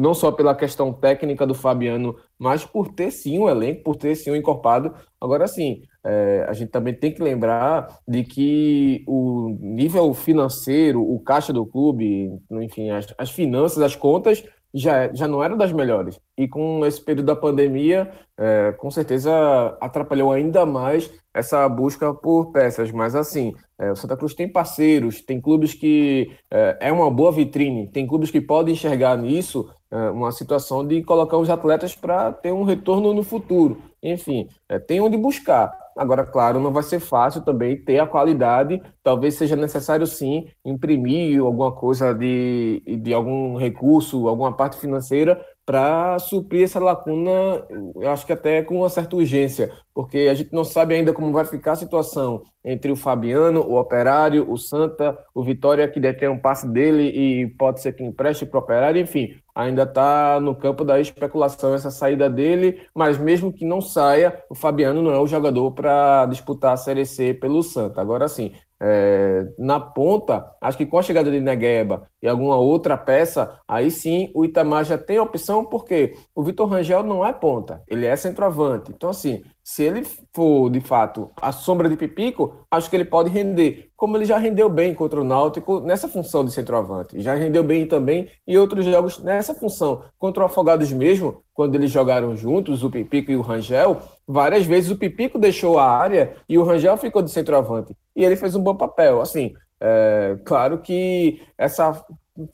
não 0.00 0.14
só 0.14 0.32
pela 0.32 0.54
questão 0.54 0.92
técnica 0.92 1.46
do 1.46 1.54
Fabiano, 1.54 2.16
mas 2.38 2.64
por 2.64 2.88
ter 2.88 3.10
sim 3.10 3.38
um 3.38 3.48
elenco, 3.48 3.82
por 3.82 3.96
ter 3.96 4.14
sim 4.14 4.30
um 4.30 4.36
encorpado. 4.36 4.94
Agora, 5.20 5.46
sim, 5.46 5.82
é, 6.04 6.46
a 6.48 6.52
gente 6.52 6.70
também 6.70 6.94
tem 6.94 7.12
que 7.12 7.22
lembrar 7.22 7.98
de 8.06 8.24
que 8.24 9.04
o 9.06 9.56
nível 9.60 10.14
financeiro, 10.14 11.02
o 11.02 11.20
caixa 11.20 11.52
do 11.52 11.66
clube, 11.66 12.30
enfim, 12.50 12.90
as, 12.90 13.12
as 13.18 13.30
finanças, 13.30 13.82
as 13.82 13.94
contas 13.94 14.42
já, 14.72 15.12
já 15.12 15.26
não 15.26 15.42
eram 15.42 15.56
das 15.56 15.72
melhores. 15.72 16.18
E 16.36 16.46
com 16.46 16.84
esse 16.86 17.02
período 17.02 17.26
da 17.26 17.36
pandemia, 17.36 18.10
é, 18.38 18.72
com 18.72 18.90
certeza 18.90 19.76
atrapalhou 19.80 20.32
ainda 20.32 20.64
mais 20.64 21.10
essa 21.38 21.68
busca 21.68 22.12
por 22.12 22.50
peças. 22.52 22.90
Mas 22.90 23.14
assim, 23.14 23.54
é, 23.78 23.92
o 23.92 23.96
Santa 23.96 24.16
Cruz 24.16 24.34
tem 24.34 24.48
parceiros, 24.48 25.20
tem 25.20 25.40
clubes 25.40 25.72
que 25.72 26.32
é, 26.50 26.76
é 26.80 26.92
uma 26.92 27.10
boa 27.10 27.30
vitrine, 27.30 27.88
tem 27.88 28.06
clubes 28.06 28.30
que 28.30 28.40
podem 28.40 28.74
enxergar 28.74 29.16
nisso 29.16 29.70
é, 29.90 30.10
uma 30.10 30.32
situação 30.32 30.86
de 30.86 31.02
colocar 31.02 31.38
os 31.38 31.48
atletas 31.48 31.94
para 31.94 32.32
ter 32.32 32.52
um 32.52 32.64
retorno 32.64 33.14
no 33.14 33.22
futuro. 33.22 33.80
Enfim, 34.02 34.48
é, 34.68 34.78
tem 34.78 35.00
onde 35.00 35.16
buscar. 35.16 35.72
Agora, 35.96 36.24
claro, 36.24 36.60
não 36.60 36.72
vai 36.72 36.82
ser 36.82 37.00
fácil 37.00 37.42
também 37.42 37.76
ter 37.76 37.98
a 37.98 38.06
qualidade. 38.06 38.80
Talvez 39.02 39.34
seja 39.34 39.56
necessário 39.56 40.06
sim 40.06 40.46
imprimir 40.64 41.40
alguma 41.40 41.72
coisa 41.72 42.12
de, 42.12 42.82
de 43.02 43.12
algum 43.14 43.56
recurso, 43.56 44.28
alguma 44.28 44.52
parte 44.52 44.76
financeira 44.76 45.40
para 45.68 46.18
suprir 46.18 46.64
essa 46.64 46.80
lacuna, 46.80 47.62
eu 48.00 48.10
acho 48.10 48.24
que 48.24 48.32
até 48.32 48.62
com 48.62 48.78
uma 48.78 48.88
certa 48.88 49.14
urgência, 49.14 49.70
porque 49.92 50.20
a 50.20 50.32
gente 50.32 50.50
não 50.50 50.64
sabe 50.64 50.94
ainda 50.94 51.12
como 51.12 51.30
vai 51.30 51.44
ficar 51.44 51.72
a 51.72 51.76
situação 51.76 52.42
entre 52.64 52.90
o 52.90 52.96
Fabiano, 52.96 53.60
o 53.60 53.78
Operário, 53.78 54.50
o 54.50 54.56
Santa, 54.56 55.18
o 55.34 55.44
Vitória, 55.44 55.86
que 55.86 56.00
detém 56.00 56.26
um 56.30 56.38
passe 56.38 56.66
dele 56.66 57.02
e 57.02 57.48
pode 57.48 57.82
ser 57.82 57.92
que 57.92 58.02
empreste 58.02 58.46
para 58.46 58.58
o 58.58 58.62
Operário, 58.62 59.02
enfim, 59.02 59.36
ainda 59.54 59.82
está 59.82 60.40
no 60.40 60.56
campo 60.56 60.86
da 60.86 60.98
especulação 60.98 61.74
essa 61.74 61.90
saída 61.90 62.30
dele, 62.30 62.80
mas 62.94 63.18
mesmo 63.18 63.52
que 63.52 63.66
não 63.66 63.82
saia, 63.82 64.42
o 64.48 64.54
Fabiano 64.54 65.02
não 65.02 65.12
é 65.12 65.18
o 65.18 65.26
jogador 65.26 65.72
para 65.72 66.24
disputar 66.30 66.72
a 66.72 66.76
Série 66.78 67.04
C 67.04 67.34
pelo 67.34 67.62
Santa. 67.62 68.00
Agora 68.00 68.26
sim, 68.26 68.54
é, 68.80 69.46
na 69.58 69.80
ponta, 69.80 70.54
acho 70.60 70.78
que 70.78 70.86
com 70.86 70.98
a 70.98 71.02
chegada 71.02 71.30
de 71.30 71.40
Negueba 71.40 72.08
e 72.22 72.28
alguma 72.28 72.56
outra 72.56 72.96
peça, 72.96 73.58
aí 73.66 73.90
sim 73.90 74.30
o 74.34 74.44
Itamar 74.44 74.84
já 74.84 74.96
tem 74.96 75.18
opção, 75.18 75.64
porque 75.64 76.14
o 76.34 76.42
Vitor 76.42 76.68
Rangel 76.68 77.02
não 77.02 77.24
é 77.26 77.32
ponta, 77.32 77.82
ele 77.88 78.06
é 78.06 78.14
centroavante. 78.16 78.92
Então, 78.94 79.10
assim, 79.10 79.42
se 79.62 79.82
ele 79.82 80.02
for 80.32 80.70
de 80.70 80.80
fato 80.80 81.30
a 81.40 81.52
sombra 81.52 81.88
de 81.88 81.96
Pipico, 81.96 82.64
acho 82.70 82.88
que 82.88 82.96
ele 82.96 83.04
pode 83.04 83.30
render, 83.30 83.90
como 83.96 84.16
ele 84.16 84.24
já 84.24 84.38
rendeu 84.38 84.68
bem 84.68 84.94
contra 84.94 85.20
o 85.20 85.24
Náutico 85.24 85.80
nessa 85.80 86.08
função 86.08 86.44
de 86.44 86.52
centroavante. 86.52 87.20
Já 87.20 87.34
rendeu 87.34 87.62
bem 87.62 87.86
também 87.86 88.28
em 88.46 88.56
outros 88.56 88.84
jogos 88.84 89.18
nessa 89.18 89.54
função. 89.54 90.04
Contra 90.18 90.42
o 90.42 90.46
Afogados 90.46 90.90
mesmo, 90.92 91.42
quando 91.52 91.74
eles 91.74 91.90
jogaram 91.90 92.36
juntos, 92.36 92.82
o 92.82 92.90
Pipico 92.90 93.30
e 93.30 93.36
o 93.36 93.42
Rangel, 93.42 94.00
várias 94.28 94.66
vezes 94.66 94.90
o 94.90 94.98
Pipico 94.98 95.38
deixou 95.38 95.78
a 95.78 95.90
área 95.90 96.36
e 96.46 96.58
o 96.58 96.62
Rangel 96.62 96.98
ficou 96.98 97.22
de 97.22 97.30
centroavante. 97.30 97.96
E 98.14 98.22
ele 98.22 98.36
fez 98.36 98.54
um 98.54 98.62
bom 98.62 98.76
papel. 98.76 99.22
Assim, 99.22 99.54
é, 99.80 100.36
claro 100.44 100.78
que 100.78 101.40
essa 101.56 102.04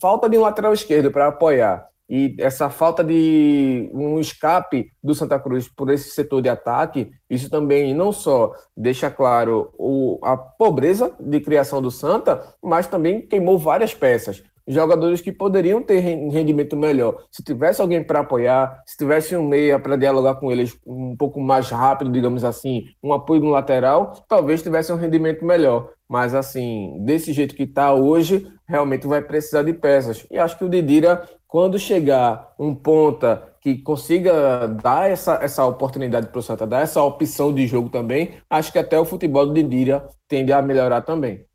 falta 0.01 0.29
de 0.29 0.39
um 0.39 0.43
lateral 0.43 0.73
esquerdo 0.73 1.11
para 1.11 1.27
apoiar 1.27 1.87
e 2.09 2.37
essa 2.39 2.69
falta 2.69 3.03
de 3.03 3.91
um 3.93 4.21
escape 4.21 4.93
do 5.03 5.15
Santa 5.15 5.39
Cruz 5.39 5.69
por 5.69 5.91
esse 5.91 6.11
setor 6.11 6.43
de 6.43 6.51
ataque, 6.51 7.11
isso 7.31 7.51
também 7.51 7.95
não 7.95 8.13
só 8.13 8.53
deixa 8.77 9.11
claro 9.11 9.73
o, 9.79 10.19
a 10.23 10.37
pobreza 10.37 11.15
de 11.19 11.41
criação 11.41 11.81
do 11.81 11.91
Santa, 11.91 12.55
mas 12.63 12.87
também 12.87 13.27
queimou 13.27 13.59
várias 13.59 13.95
peças. 13.95 14.43
Jogadores 14.67 15.21
que 15.21 15.31
poderiam 15.31 15.83
ter 15.83 16.01
rendimento 16.01 16.77
melhor. 16.77 17.25
Se 17.31 17.43
tivesse 17.43 17.83
alguém 17.83 18.03
para 18.03 18.21
apoiar, 18.21 18.83
se 18.87 18.97
tivesse 18.97 19.37
um 19.37 19.47
meia 19.47 19.79
para 19.79 19.97
dialogar 19.97 20.37
com 20.37 20.51
eles 20.51 20.79
um 20.87 21.15
pouco 21.17 21.41
mais 21.41 21.69
rápido, 21.69 22.11
digamos 22.11 22.45
assim, 22.45 22.85
um 23.03 23.13
apoio 23.13 23.43
no 23.43 23.51
lateral, 23.51 24.25
talvez 24.29 24.63
tivesse 24.63 24.93
um 24.93 24.97
rendimento 24.97 25.45
melhor. 25.45 25.91
Mas, 26.09 26.35
assim, 26.35 26.97
desse 27.05 27.33
jeito 27.33 27.55
que 27.55 27.65
está 27.65 27.93
hoje, 27.93 28.47
realmente 28.67 29.07
vai 29.07 29.21
precisar 29.21 29.63
de 29.63 29.73
peças. 29.73 30.27
E 30.31 30.39
acho 30.39 30.57
que 30.57 30.65
o 30.65 30.69
Didira 30.69 31.29
quando 31.55 31.79
chegar 31.79 32.53
um 32.59 32.75
ponta 32.75 33.55
que 33.61 33.79
consiga 33.79 34.67
dar 34.67 35.09
essa, 35.09 35.39
essa 35.41 35.65
oportunidade 35.65 36.27
para 36.27 36.39
o 36.41 36.43
Santa, 36.43 36.67
dar 36.67 36.81
essa 36.81 37.01
opção 37.01 37.55
de 37.55 37.65
jogo 37.69 37.89
também, 37.89 38.35
acho 38.51 38.73
que 38.73 38.79
até 38.81 38.99
o 38.99 39.05
futebol 39.05 39.47
do 39.47 39.55
Didira 39.55 40.05
tende 40.27 40.53
a 40.53 40.61
melhorar 40.61 41.03
também. 41.03 41.47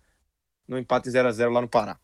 no 0.66 0.78
empate 0.78 1.10
0 1.10 1.28
a 1.28 1.32
0 1.32 1.52
lá 1.52 1.60
no 1.60 1.68
Pará. 1.68 2.00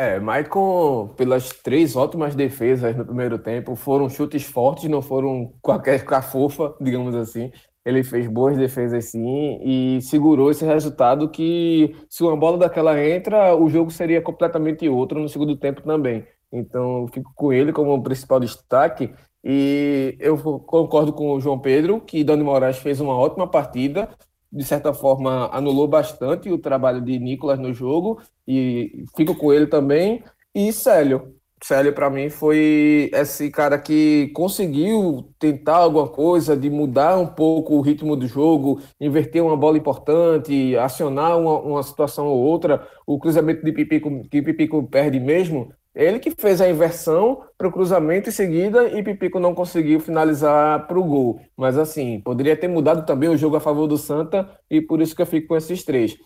É, 0.00 0.20
Maicon, 0.20 1.08
pelas 1.16 1.48
três 1.48 1.96
ótimas 1.96 2.32
defesas 2.36 2.94
no 2.96 3.04
primeiro 3.04 3.36
tempo, 3.36 3.74
foram 3.74 4.08
chutes 4.08 4.44
fortes, 4.44 4.88
não 4.88 5.02
foram 5.02 5.52
qualquer 5.60 6.04
cafofa, 6.04 6.72
digamos 6.80 7.16
assim. 7.16 7.50
Ele 7.84 8.04
fez 8.04 8.28
boas 8.28 8.56
defesas 8.56 9.06
sim 9.06 9.58
e 9.62 10.00
segurou 10.02 10.50
esse 10.52 10.64
resultado 10.64 11.28
que, 11.28 11.96
se 12.08 12.22
uma 12.22 12.36
bola 12.36 12.58
daquela 12.58 13.02
entra, 13.02 13.56
o 13.56 13.68
jogo 13.68 13.90
seria 13.90 14.22
completamente 14.22 14.88
outro 14.88 15.18
no 15.20 15.28
segundo 15.28 15.56
tempo 15.56 15.82
também. 15.82 16.24
Então, 16.52 17.08
fico 17.12 17.32
com 17.34 17.52
ele 17.52 17.72
como 17.72 18.00
principal 18.02 18.38
destaque. 18.38 19.12
E 19.42 20.16
eu 20.20 20.36
concordo 20.38 21.12
com 21.12 21.32
o 21.32 21.40
João 21.40 21.58
Pedro 21.58 22.00
que 22.00 22.22
Dani 22.22 22.42
Moraes 22.44 22.78
fez 22.78 23.00
uma 23.00 23.16
ótima 23.16 23.48
partida, 23.48 24.08
de 24.52 24.64
certa 24.64 24.92
forma 24.92 25.48
anulou 25.52 25.86
bastante 25.86 26.50
o 26.50 26.58
trabalho 26.58 27.00
de 27.00 27.18
Nicolas 27.18 27.58
no 27.58 27.72
jogo 27.74 28.20
e 28.46 29.04
fico 29.16 29.34
com 29.34 29.52
ele 29.52 29.66
também. 29.66 30.22
E 30.54 30.72
Célio, 30.72 31.34
Célio 31.62 31.92
para 31.92 32.08
mim 32.08 32.30
foi 32.30 33.10
esse 33.12 33.50
cara 33.50 33.78
que 33.78 34.28
conseguiu 34.34 35.32
tentar 35.38 35.76
alguma 35.76 36.08
coisa 36.08 36.56
de 36.56 36.70
mudar 36.70 37.18
um 37.18 37.26
pouco 37.26 37.74
o 37.74 37.80
ritmo 37.80 38.16
do 38.16 38.26
jogo, 38.26 38.80
inverter 39.00 39.42
uma 39.42 39.56
bola 39.56 39.76
importante, 39.76 40.76
acionar 40.76 41.36
uma, 41.38 41.58
uma 41.60 41.82
situação 41.82 42.26
ou 42.26 42.38
outra. 42.38 42.86
O 43.06 43.18
cruzamento 43.18 43.64
de 43.64 43.72
Pipico 43.72 44.22
que 44.30 44.40
Pipico 44.40 44.82
perde 44.88 45.18
mesmo 45.18 45.72
ele 45.98 46.20
que 46.20 46.30
fez 46.30 46.60
a 46.60 46.70
inversão 46.70 47.42
para 47.58 47.66
o 47.66 47.72
cruzamento 47.72 48.28
em 48.28 48.32
seguida 48.32 48.86
e 48.88 49.02
Pipico 49.02 49.40
não 49.40 49.52
conseguiu 49.52 49.98
finalizar 49.98 50.86
para 50.86 50.96
o 50.96 51.02
gol. 51.02 51.40
Mas 51.56 51.76
assim, 51.76 52.20
poderia 52.20 52.56
ter 52.56 52.68
mudado 52.68 53.04
também 53.04 53.28
o 53.28 53.36
jogo 53.36 53.56
a 53.56 53.60
favor 53.60 53.88
do 53.88 53.98
Santa 53.98 54.48
e 54.70 54.80
por 54.80 55.02
isso 55.02 55.16
que 55.16 55.22
eu 55.22 55.26
fico 55.26 55.48
com 55.48 55.56
esses 55.56 55.82
três. 55.82 56.16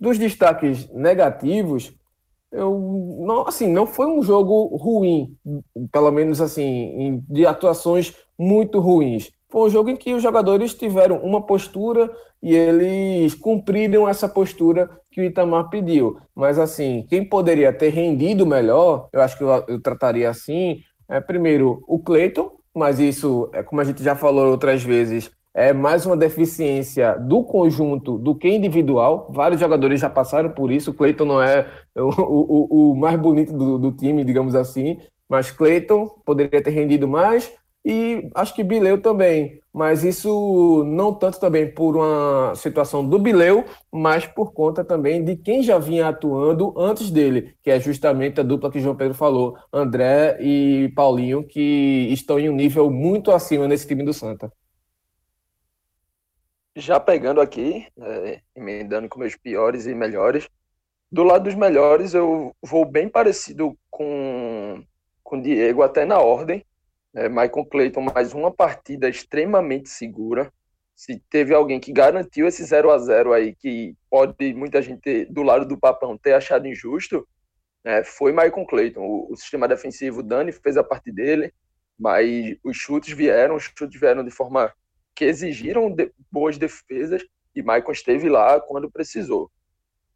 Dos 0.00 0.16
destaques 0.16 0.90
negativos, 0.94 1.92
eu 2.50 3.20
não, 3.20 3.46
assim, 3.46 3.70
não 3.70 3.86
foi 3.86 4.06
um 4.06 4.22
jogo 4.22 4.74
ruim, 4.76 5.36
pelo 5.92 6.10
menos 6.10 6.40
assim, 6.40 7.22
de 7.28 7.44
atuações 7.44 8.14
muito 8.38 8.80
ruins. 8.80 9.30
Foi 9.50 9.68
um 9.68 9.70
jogo 9.70 9.90
em 9.90 9.96
que 9.96 10.14
os 10.14 10.22
jogadores 10.22 10.72
tiveram 10.72 11.18
uma 11.18 11.44
postura 11.44 12.10
e 12.42 12.54
eles 12.54 13.34
cumpriram 13.34 14.08
essa 14.08 14.26
postura 14.26 14.88
que 15.18 15.22
o 15.22 15.24
Itamar 15.24 15.68
pediu. 15.68 16.16
Mas, 16.32 16.60
assim, 16.60 17.04
quem 17.10 17.24
poderia 17.24 17.72
ter 17.72 17.88
rendido 17.88 18.46
melhor, 18.46 19.08
eu 19.12 19.20
acho 19.20 19.36
que 19.36 19.42
eu, 19.42 19.64
eu 19.66 19.82
trataria 19.82 20.30
assim, 20.30 20.78
é 21.08 21.20
primeiro 21.20 21.82
o 21.88 21.98
Cleiton, 21.98 22.52
mas 22.72 23.00
isso, 23.00 23.50
é 23.52 23.60
como 23.60 23.80
a 23.80 23.84
gente 23.84 24.00
já 24.00 24.14
falou 24.14 24.48
outras 24.48 24.80
vezes, 24.84 25.28
é 25.52 25.72
mais 25.72 26.06
uma 26.06 26.16
deficiência 26.16 27.18
do 27.18 27.42
conjunto 27.42 28.16
do 28.16 28.32
que 28.32 28.48
individual. 28.48 29.28
Vários 29.34 29.60
jogadores 29.60 30.00
já 30.00 30.08
passaram 30.08 30.50
por 30.50 30.70
isso. 30.70 30.94
Cleiton 30.94 31.24
não 31.24 31.42
é 31.42 31.66
o, 31.96 32.02
o, 32.10 32.92
o 32.92 32.96
mais 32.96 33.18
bonito 33.18 33.52
do, 33.52 33.76
do 33.76 33.90
time, 33.90 34.22
digamos 34.22 34.54
assim, 34.54 34.98
mas 35.28 35.50
Cleiton 35.50 36.06
poderia 36.24 36.62
ter 36.62 36.70
rendido 36.70 37.08
mais 37.08 37.52
e 37.84 38.28
acho 38.36 38.54
que 38.54 38.62
Bileu 38.62 39.00
também, 39.00 39.60
mas 39.78 40.02
isso 40.02 40.82
não 40.88 41.14
tanto 41.14 41.38
também 41.38 41.72
por 41.72 41.96
uma 41.96 42.52
situação 42.56 43.08
do 43.08 43.16
Bileu, 43.16 43.64
mas 43.92 44.26
por 44.26 44.52
conta 44.52 44.84
também 44.84 45.22
de 45.24 45.36
quem 45.36 45.62
já 45.62 45.78
vinha 45.78 46.08
atuando 46.08 46.74
antes 46.76 47.12
dele, 47.12 47.54
que 47.62 47.70
é 47.70 47.78
justamente 47.78 48.40
a 48.40 48.42
dupla 48.42 48.72
que 48.72 48.80
João 48.80 48.96
Pedro 48.96 49.14
falou, 49.14 49.56
André 49.72 50.36
e 50.40 50.92
Paulinho, 50.96 51.46
que 51.46 52.08
estão 52.10 52.40
em 52.40 52.50
um 52.50 52.56
nível 52.56 52.90
muito 52.90 53.30
acima 53.30 53.68
nesse 53.68 53.86
time 53.86 54.02
do 54.02 54.12
Santa. 54.12 54.52
Já 56.74 56.98
pegando 56.98 57.40
aqui, 57.40 57.86
é, 58.00 58.40
emendando 58.56 59.08
com 59.08 59.20
meus 59.20 59.36
piores 59.36 59.86
e 59.86 59.94
melhores, 59.94 60.48
do 61.08 61.22
lado 61.22 61.44
dos 61.44 61.54
melhores 61.54 62.14
eu 62.14 62.52
vou 62.60 62.84
bem 62.84 63.08
parecido 63.08 63.78
com 63.88 64.82
com 65.22 65.40
Diego 65.40 65.82
até 65.82 66.04
na 66.04 66.18
ordem, 66.18 66.64
é, 67.18 67.28
Michael 67.28 67.66
Clayton, 67.66 68.00
mais 68.14 68.32
uma 68.32 68.52
partida 68.52 69.08
extremamente 69.08 69.88
segura. 69.88 70.52
Se 70.94 71.20
teve 71.28 71.52
alguém 71.52 71.80
que 71.80 71.92
garantiu 71.92 72.46
esse 72.46 72.62
0 72.64 72.90
a 72.92 72.98
0 72.98 73.32
aí, 73.32 73.54
que 73.56 73.96
pode 74.08 74.54
muita 74.54 74.80
gente 74.80 75.24
do 75.26 75.42
lado 75.42 75.66
do 75.66 75.78
Papão 75.78 76.16
ter 76.16 76.34
achado 76.34 76.68
injusto, 76.68 77.26
é, 77.84 78.04
foi 78.04 78.30
Michael 78.30 78.66
Clayton. 78.66 79.00
O, 79.00 79.32
o, 79.32 79.36
sistema 79.36 79.66
defensivo, 79.66 80.22
Dani 80.22 80.52
fez 80.52 80.76
a 80.76 80.84
parte 80.84 81.10
dele, 81.10 81.52
mas 81.98 82.56
os 82.62 82.76
chutes 82.76 83.12
vieram, 83.12 83.56
os 83.56 83.64
chutes 83.64 84.00
vieram 84.00 84.24
de 84.24 84.30
forma 84.30 84.72
que 85.14 85.24
exigiram 85.24 85.90
de, 85.90 86.12
boas 86.30 86.56
defesas 86.56 87.22
e 87.54 87.62
Michael 87.62 87.90
esteve 87.90 88.28
lá 88.28 88.60
quando 88.60 88.90
precisou. 88.90 89.50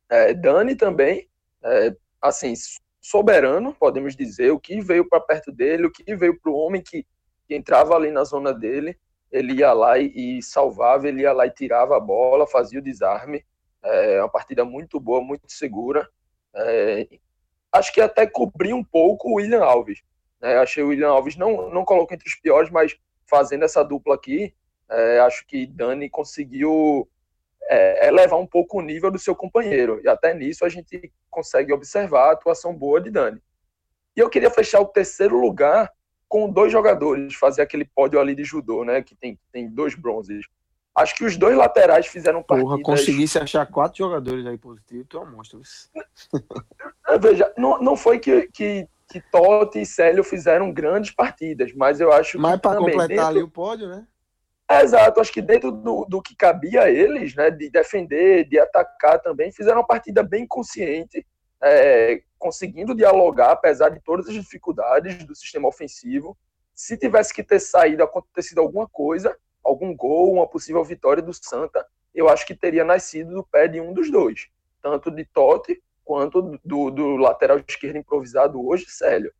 É, 0.08 0.32
Dani 0.34 0.76
também, 0.76 1.28
é, 1.64 1.96
assim, 2.20 2.54
soberano, 3.02 3.74
podemos 3.74 4.14
dizer, 4.14 4.52
o 4.52 4.60
que 4.60 4.80
veio 4.80 5.06
para 5.08 5.20
perto 5.20 5.50
dele, 5.50 5.86
o 5.86 5.90
que 5.90 6.14
veio 6.14 6.38
para 6.40 6.52
o 6.52 6.56
homem 6.56 6.80
que, 6.80 7.04
que, 7.48 7.54
entrava 7.56 7.96
ali 7.96 8.12
na 8.12 8.22
zona 8.22 8.54
dele, 8.54 8.96
ele 9.30 9.54
ia 9.54 9.72
lá 9.72 9.98
e, 9.98 10.38
e, 10.38 10.42
salvava, 10.42 11.08
ele 11.08 11.22
ia 11.22 11.32
lá 11.32 11.44
e 11.44 11.50
tirava 11.50 11.96
a 11.96 12.00
bola, 12.00 12.46
fazia 12.46 12.78
o 12.78 12.82
desarme. 12.82 13.44
É 13.82 14.20
uma 14.20 14.28
partida 14.28 14.64
muito 14.64 15.00
boa, 15.00 15.20
muito 15.20 15.50
segura. 15.50 16.08
É, 16.54 17.08
acho 17.72 17.92
que 17.92 18.00
até 18.00 18.26
cobriu 18.26 18.76
um 18.76 18.84
pouco 18.84 19.30
o 19.30 19.34
William 19.34 19.64
Alves. 19.64 20.00
É, 20.40 20.58
achei 20.58 20.84
o 20.84 20.88
William 20.88 21.08
Alves, 21.08 21.36
não, 21.36 21.70
não 21.70 21.84
coloco 21.84 22.14
entre 22.14 22.28
os 22.28 22.36
piores, 22.36 22.70
mas 22.70 22.96
fazendo 23.26 23.64
essa 23.64 23.82
dupla 23.82 24.14
aqui, 24.14 24.54
é, 24.88 25.18
acho 25.20 25.44
que 25.46 25.66
Dani 25.66 26.08
conseguiu 26.08 27.08
é, 27.68 28.09
elevar 28.09 28.38
um 28.38 28.46
pouco 28.46 28.79
o 28.79 28.83
nível 28.83 29.11
do 29.11 29.18
seu 29.18 29.35
companheiro. 29.35 30.01
E 30.03 30.09
até 30.09 30.35
nisso 30.35 30.64
a 30.64 30.68
gente 30.68 31.12
consegue 31.31 31.72
observar 31.72 32.29
a 32.29 32.33
atuação 32.33 32.75
boa 32.75 33.01
de 33.01 33.11
Dani. 33.11 33.42
E 34.16 34.20
eu 34.20 34.29
queria 34.29 34.51
fechar 34.51 34.81
o 34.81 34.87
terceiro 34.87 35.38
lugar 35.40 35.90
com 36.29 36.51
dois 36.51 36.72
jogadores, 36.72 37.35
fazer 37.35 37.62
aquele 37.62 37.85
pódio 37.85 38.18
ali 38.18 38.35
de 38.35 38.44
judô, 38.44 38.85
né? 38.85 39.03
Que 39.03 39.14
tem, 39.14 39.38
tem 39.53 39.68
dois 39.68 39.94
bronzes. 39.94 40.46
Acho 40.94 41.14
que 41.14 41.25
os 41.25 41.37
dois 41.37 41.57
laterais 41.57 42.07
fizeram 42.07 42.42
partidas... 42.42 42.70
Porra, 42.70 42.83
conseguisse 42.83 43.38
achar 43.38 43.64
quatro 43.66 43.98
jogadores 43.98 44.44
aí 44.46 44.59
positivos, 44.59 45.07
tu 45.09 45.16
é 45.16 45.20
um 45.20 45.31
monstro. 45.31 45.61
Veja, 47.20 47.53
não, 47.57 47.79
não 47.81 47.96
foi 47.96 48.18
que, 48.18 48.48
que, 48.53 48.87
que 49.09 49.20
Totti 49.31 49.81
e 49.81 49.87
Célio 49.87 50.22
fizeram 50.22 50.70
grandes 50.70 51.11
partidas, 51.11 51.72
mas 51.75 52.01
eu 52.01 52.12
acho 52.12 52.38
mas 52.38 52.53
que. 52.53 52.57
Mas 52.57 52.61
para 52.61 52.79
completar 52.79 53.09
dentro... 53.09 53.27
ali 53.27 53.42
o 53.42 53.48
pódio, 53.48 53.88
né? 53.88 54.07
É, 54.72 54.82
exato, 54.82 55.20
acho 55.20 55.32
que 55.32 55.42
dentro 55.42 55.70
do, 55.70 56.06
do 56.06 56.22
que 56.22 56.35
cabia 56.35 56.85
a 56.85 56.90
eles, 56.90 57.35
né, 57.35 57.50
de 57.50 57.68
defender, 57.68 58.48
de 58.48 58.58
atacar 58.58 59.20
também, 59.20 59.52
fizeram 59.52 59.80
uma 59.80 59.87
partida 59.87 60.22
bem 60.22 60.46
consciente, 60.46 61.26
é, 61.62 62.22
conseguindo 62.38 62.94
dialogar, 62.94 63.52
apesar 63.52 63.90
de 63.90 64.00
todas 64.00 64.28
as 64.28 64.35
dificuldades 64.35 65.24
do 65.24 65.35
sistema 65.35 65.68
ofensivo. 65.68 66.37
Se 66.74 66.96
tivesse 66.96 67.35
que 67.35 67.44
ter 67.44 67.61
saído, 67.61 68.02
acontecido 68.02 68.61
alguma 68.61 68.88
coisa, 68.88 69.37
algum 69.62 69.94
gol, 69.94 70.32
uma 70.32 70.46
possível 70.46 70.82
vitória 70.82 71.22
do 71.22 71.32
Santa, 71.35 71.87
eu 72.14 72.28
acho 72.28 72.46
que 72.46 72.54
teria 72.54 72.85
nascido 72.85 73.35
do 73.35 73.44
pé 73.44 73.68
de 73.68 73.80
um 73.80 73.92
dos 73.92 74.11
dois, 74.11 74.48
tanto 74.82 75.11
de 75.11 75.24
Totti 75.24 75.82
quanto 76.04 76.58
do, 76.64 76.90
do 76.90 77.16
lateral 77.16 77.58
esquerdo 77.66 77.96
improvisado 77.98 78.64
hoje, 78.66 78.87
Célio. 78.88 79.32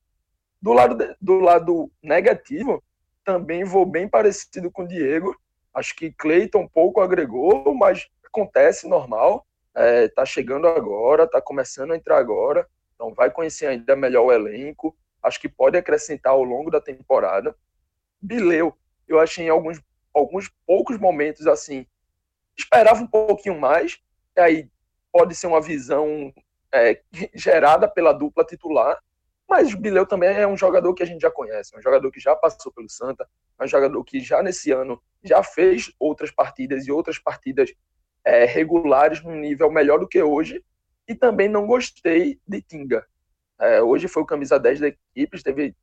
Do 0.61 0.73
lado, 0.73 1.17
do 1.21 1.41
lado 1.41 1.91
negativo, 2.03 2.83
também 3.25 3.65
vou 3.65 3.87
bem 3.87 4.09
parecido 4.09 4.71
com 4.71 4.83
o 4.83 4.89
Diego. 4.89 5.37
Acho 5.75 5.95
que 5.97 6.13
Cleiton 6.13 6.69
pouco 6.69 7.01
agregou, 7.01 7.75
mas 7.75 8.09
acontece 8.25 8.89
normal. 8.89 9.47
É, 9.75 10.09
tá 10.09 10.25
chegando 10.25 10.67
agora, 10.67 11.27
tá 11.27 11.41
começando 11.41 11.93
a 11.93 11.97
entrar 11.97 12.19
agora, 12.19 12.69
então 12.95 13.15
vai 13.15 13.31
conhecer 13.31 13.67
ainda 13.67 13.97
melhor 13.97 14.27
o 14.27 14.33
elenco. 14.33 14.95
Acho 15.23 15.41
que 15.41 15.49
pode 15.49 15.79
acrescentar 15.79 16.33
ao 16.33 16.43
longo 16.43 16.71
da 16.71 16.81
temporada. 16.81 17.57
Bileu, 18.21 18.77
eu 19.09 19.19
achei 19.19 19.47
em 19.47 19.49
alguns, 19.49 19.81
alguns 20.13 20.51
poucos 20.67 20.99
momentos 20.99 21.47
assim, 21.47 21.87
esperava 22.57 23.03
um 23.03 23.07
pouquinho 23.07 23.59
mais, 23.59 23.99
e 24.37 24.41
aí 24.41 24.71
pode 25.11 25.35
ser 25.35 25.47
uma 25.47 25.61
visão 25.61 26.33
é, 26.73 27.01
gerada 27.35 27.89
pela 27.89 28.13
dupla 28.13 28.45
titular, 28.45 29.03
mas 29.53 29.75
Bileu 29.75 30.07
também 30.07 30.31
é 30.31 30.47
um 30.47 30.57
jogador 30.57 30.95
que 30.95 31.03
a 31.03 31.07
gente 31.07 31.21
já 31.21 31.31
conhece, 31.31 31.77
um 31.77 31.83
jogador 31.83 32.11
que 32.11 32.19
já 32.19 32.35
passou 32.35 32.73
pelo 32.73 32.89
Santa, 32.89 33.29
um 33.61 33.67
jogador 33.67 34.03
que 34.03 34.19
já 34.19 34.43
nesse 34.43 34.73
ano 34.73 34.99
já 35.23 35.43
fez 35.43 35.93
outras 36.01 36.31
partidas 36.31 36.87
e 36.87 36.91
outras 36.91 37.19
partidas 37.19 37.71
é, 38.25 38.47
regulares 38.47 39.23
num 39.23 39.37
nível 39.37 39.71
melhor 39.71 39.99
do 39.99 40.09
que 40.09 40.23
hoje. 40.23 40.65
E 41.07 41.15
também 41.15 41.51
não 41.51 41.67
gostei 41.67 42.41
de 42.49 42.63
Tinga. 42.63 43.07
É, 43.61 43.83
hoje 43.83 44.09
foi 44.09 44.23
o 44.23 44.27
camisa 44.27 44.59
10 44.59 44.81
da 44.81 44.89
equipe, 44.89 45.43
teve, 45.43 45.77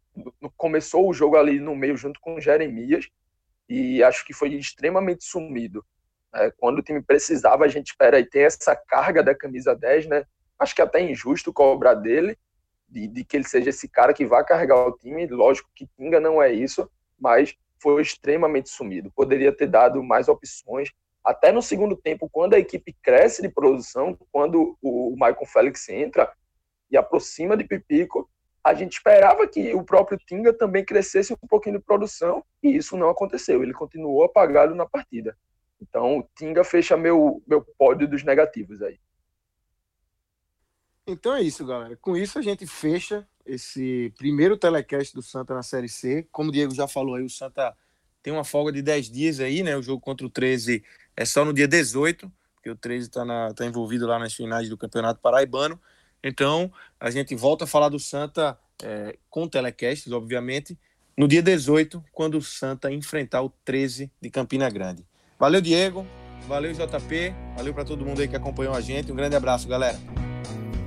começou 0.57 1.07
o 1.07 1.13
jogo 1.13 1.37
ali 1.37 1.59
no 1.59 1.75
meio 1.75 1.95
junto 1.95 2.19
com 2.19 2.41
Jeremias 2.41 3.07
e 3.69 4.01
acho 4.01 4.25
que 4.25 4.33
foi 4.33 4.55
extremamente 4.55 5.23
sumido. 5.23 5.85
É, 6.33 6.51
quando 6.57 6.79
o 6.79 6.83
time 6.83 7.03
precisava, 7.03 7.65
a 7.65 7.67
gente 7.67 7.89
espera 7.89 8.19
e 8.19 8.25
tem 8.25 8.45
essa 8.45 8.75
carga 8.75 9.21
da 9.21 9.35
camisa 9.35 9.75
10, 9.75 10.07
né? 10.07 10.25
Acho 10.57 10.73
que 10.73 10.81
é 10.81 10.85
até 10.85 10.99
injusto 10.99 11.53
cobrar 11.53 11.93
dele, 11.93 12.35
de, 12.89 13.07
de, 13.07 13.23
que 13.23 13.37
ele 13.37 13.47
seja 13.47 13.69
esse 13.69 13.87
cara 13.87 14.13
que 14.13 14.25
vai 14.25 14.43
carregar 14.43 14.87
o 14.87 14.97
time. 14.97 15.27
Lógico 15.27 15.69
que 15.75 15.87
Tinga 15.97 16.19
não 16.19 16.41
é 16.41 16.51
isso, 16.51 16.89
mas 17.19 17.55
foi 17.81 18.01
extremamente 18.01 18.69
sumido. 18.69 19.11
Poderia 19.15 19.51
ter 19.51 19.67
dado 19.67 20.03
mais 20.03 20.27
opções. 20.27 20.91
Até 21.23 21.51
no 21.51 21.61
segundo 21.61 21.95
tempo, 21.95 22.29
quando 22.31 22.53
a 22.53 22.59
equipe 22.59 22.95
cresce 23.01 23.41
de 23.41 23.49
produção, 23.49 24.17
quando 24.31 24.77
o 24.81 25.11
Michael 25.11 25.45
Félix 25.45 25.87
entra, 25.89 26.31
e 26.91 26.97
aproxima 26.97 27.55
de 27.55 27.63
Pipico, 27.63 28.29
a 28.63 28.73
gente 28.73 28.93
esperava 28.93 29.47
que 29.47 29.73
o 29.73 29.83
próprio 29.83 30.17
Tinga 30.17 30.51
também 30.51 30.83
crescesse 30.83 31.33
um 31.33 31.47
pouquinho 31.47 31.77
de 31.77 31.83
produção 31.83 32.43
e 32.61 32.75
isso 32.75 32.97
não 32.97 33.09
aconteceu. 33.09 33.63
Ele 33.63 33.73
continuou 33.73 34.23
apagado 34.23 34.75
na 34.75 34.85
partida. 34.85 35.37
Então, 35.81 36.19
o 36.19 36.27
Tinga 36.35 36.63
fecha 36.63 36.97
meu, 36.97 37.41
meu 37.47 37.61
pódio 37.77 38.07
dos 38.07 38.23
negativos 38.23 38.81
aí. 38.81 38.99
Então 41.11 41.33
é 41.33 41.41
isso, 41.41 41.65
galera. 41.65 41.95
Com 41.97 42.15
isso 42.15 42.37
a 42.37 42.41
gente 42.41 42.65
fecha 42.65 43.27
esse 43.45 44.13
primeiro 44.17 44.55
telecast 44.55 45.13
do 45.13 45.21
Santa 45.21 45.53
na 45.53 45.63
Série 45.63 45.89
C. 45.89 46.27
Como 46.31 46.49
o 46.49 46.51
Diego 46.51 46.73
já 46.73 46.87
falou 46.87 47.15
aí, 47.15 47.23
o 47.23 47.29
Santa 47.29 47.75
tem 48.21 48.31
uma 48.31 48.43
folga 48.43 48.71
de 48.71 48.81
10 48.81 49.09
dias 49.09 49.39
aí, 49.39 49.63
né? 49.63 49.75
O 49.75 49.81
jogo 49.81 50.01
contra 50.01 50.25
o 50.25 50.29
13 50.29 50.83
é 51.15 51.25
só 51.25 51.43
no 51.43 51.53
dia 51.53 51.67
18, 51.67 52.31
porque 52.55 52.69
o 52.69 52.75
13 52.75 53.07
está 53.07 53.53
tá 53.53 53.65
envolvido 53.65 54.05
lá 54.05 54.19
nas 54.19 54.33
finais 54.33 54.69
do 54.69 54.77
Campeonato 54.77 55.19
Paraibano. 55.19 55.79
Então, 56.23 56.71
a 56.99 57.09
gente 57.09 57.33
volta 57.35 57.63
a 57.63 57.67
falar 57.67 57.89
do 57.89 57.99
Santa 57.99 58.57
é, 58.83 59.17
com 59.29 59.47
telecasts, 59.47 60.11
obviamente, 60.11 60.77
no 61.17 61.27
dia 61.27 61.41
18, 61.41 62.03
quando 62.11 62.37
o 62.37 62.41
Santa 62.41 62.91
enfrentar 62.91 63.41
o 63.41 63.49
13 63.65 64.11
de 64.21 64.29
Campina 64.29 64.69
Grande. 64.69 65.05
Valeu, 65.37 65.61
Diego. 65.61 66.05
Valeu, 66.47 66.73
JP. 66.73 67.33
Valeu 67.55 67.73
para 67.73 67.85
todo 67.85 68.05
mundo 68.05 68.21
aí 68.21 68.27
que 68.27 68.35
acompanhou 68.35 68.73
a 68.73 68.81
gente. 68.81 69.11
Um 69.11 69.15
grande 69.15 69.35
abraço, 69.35 69.67
galera. 69.67 69.99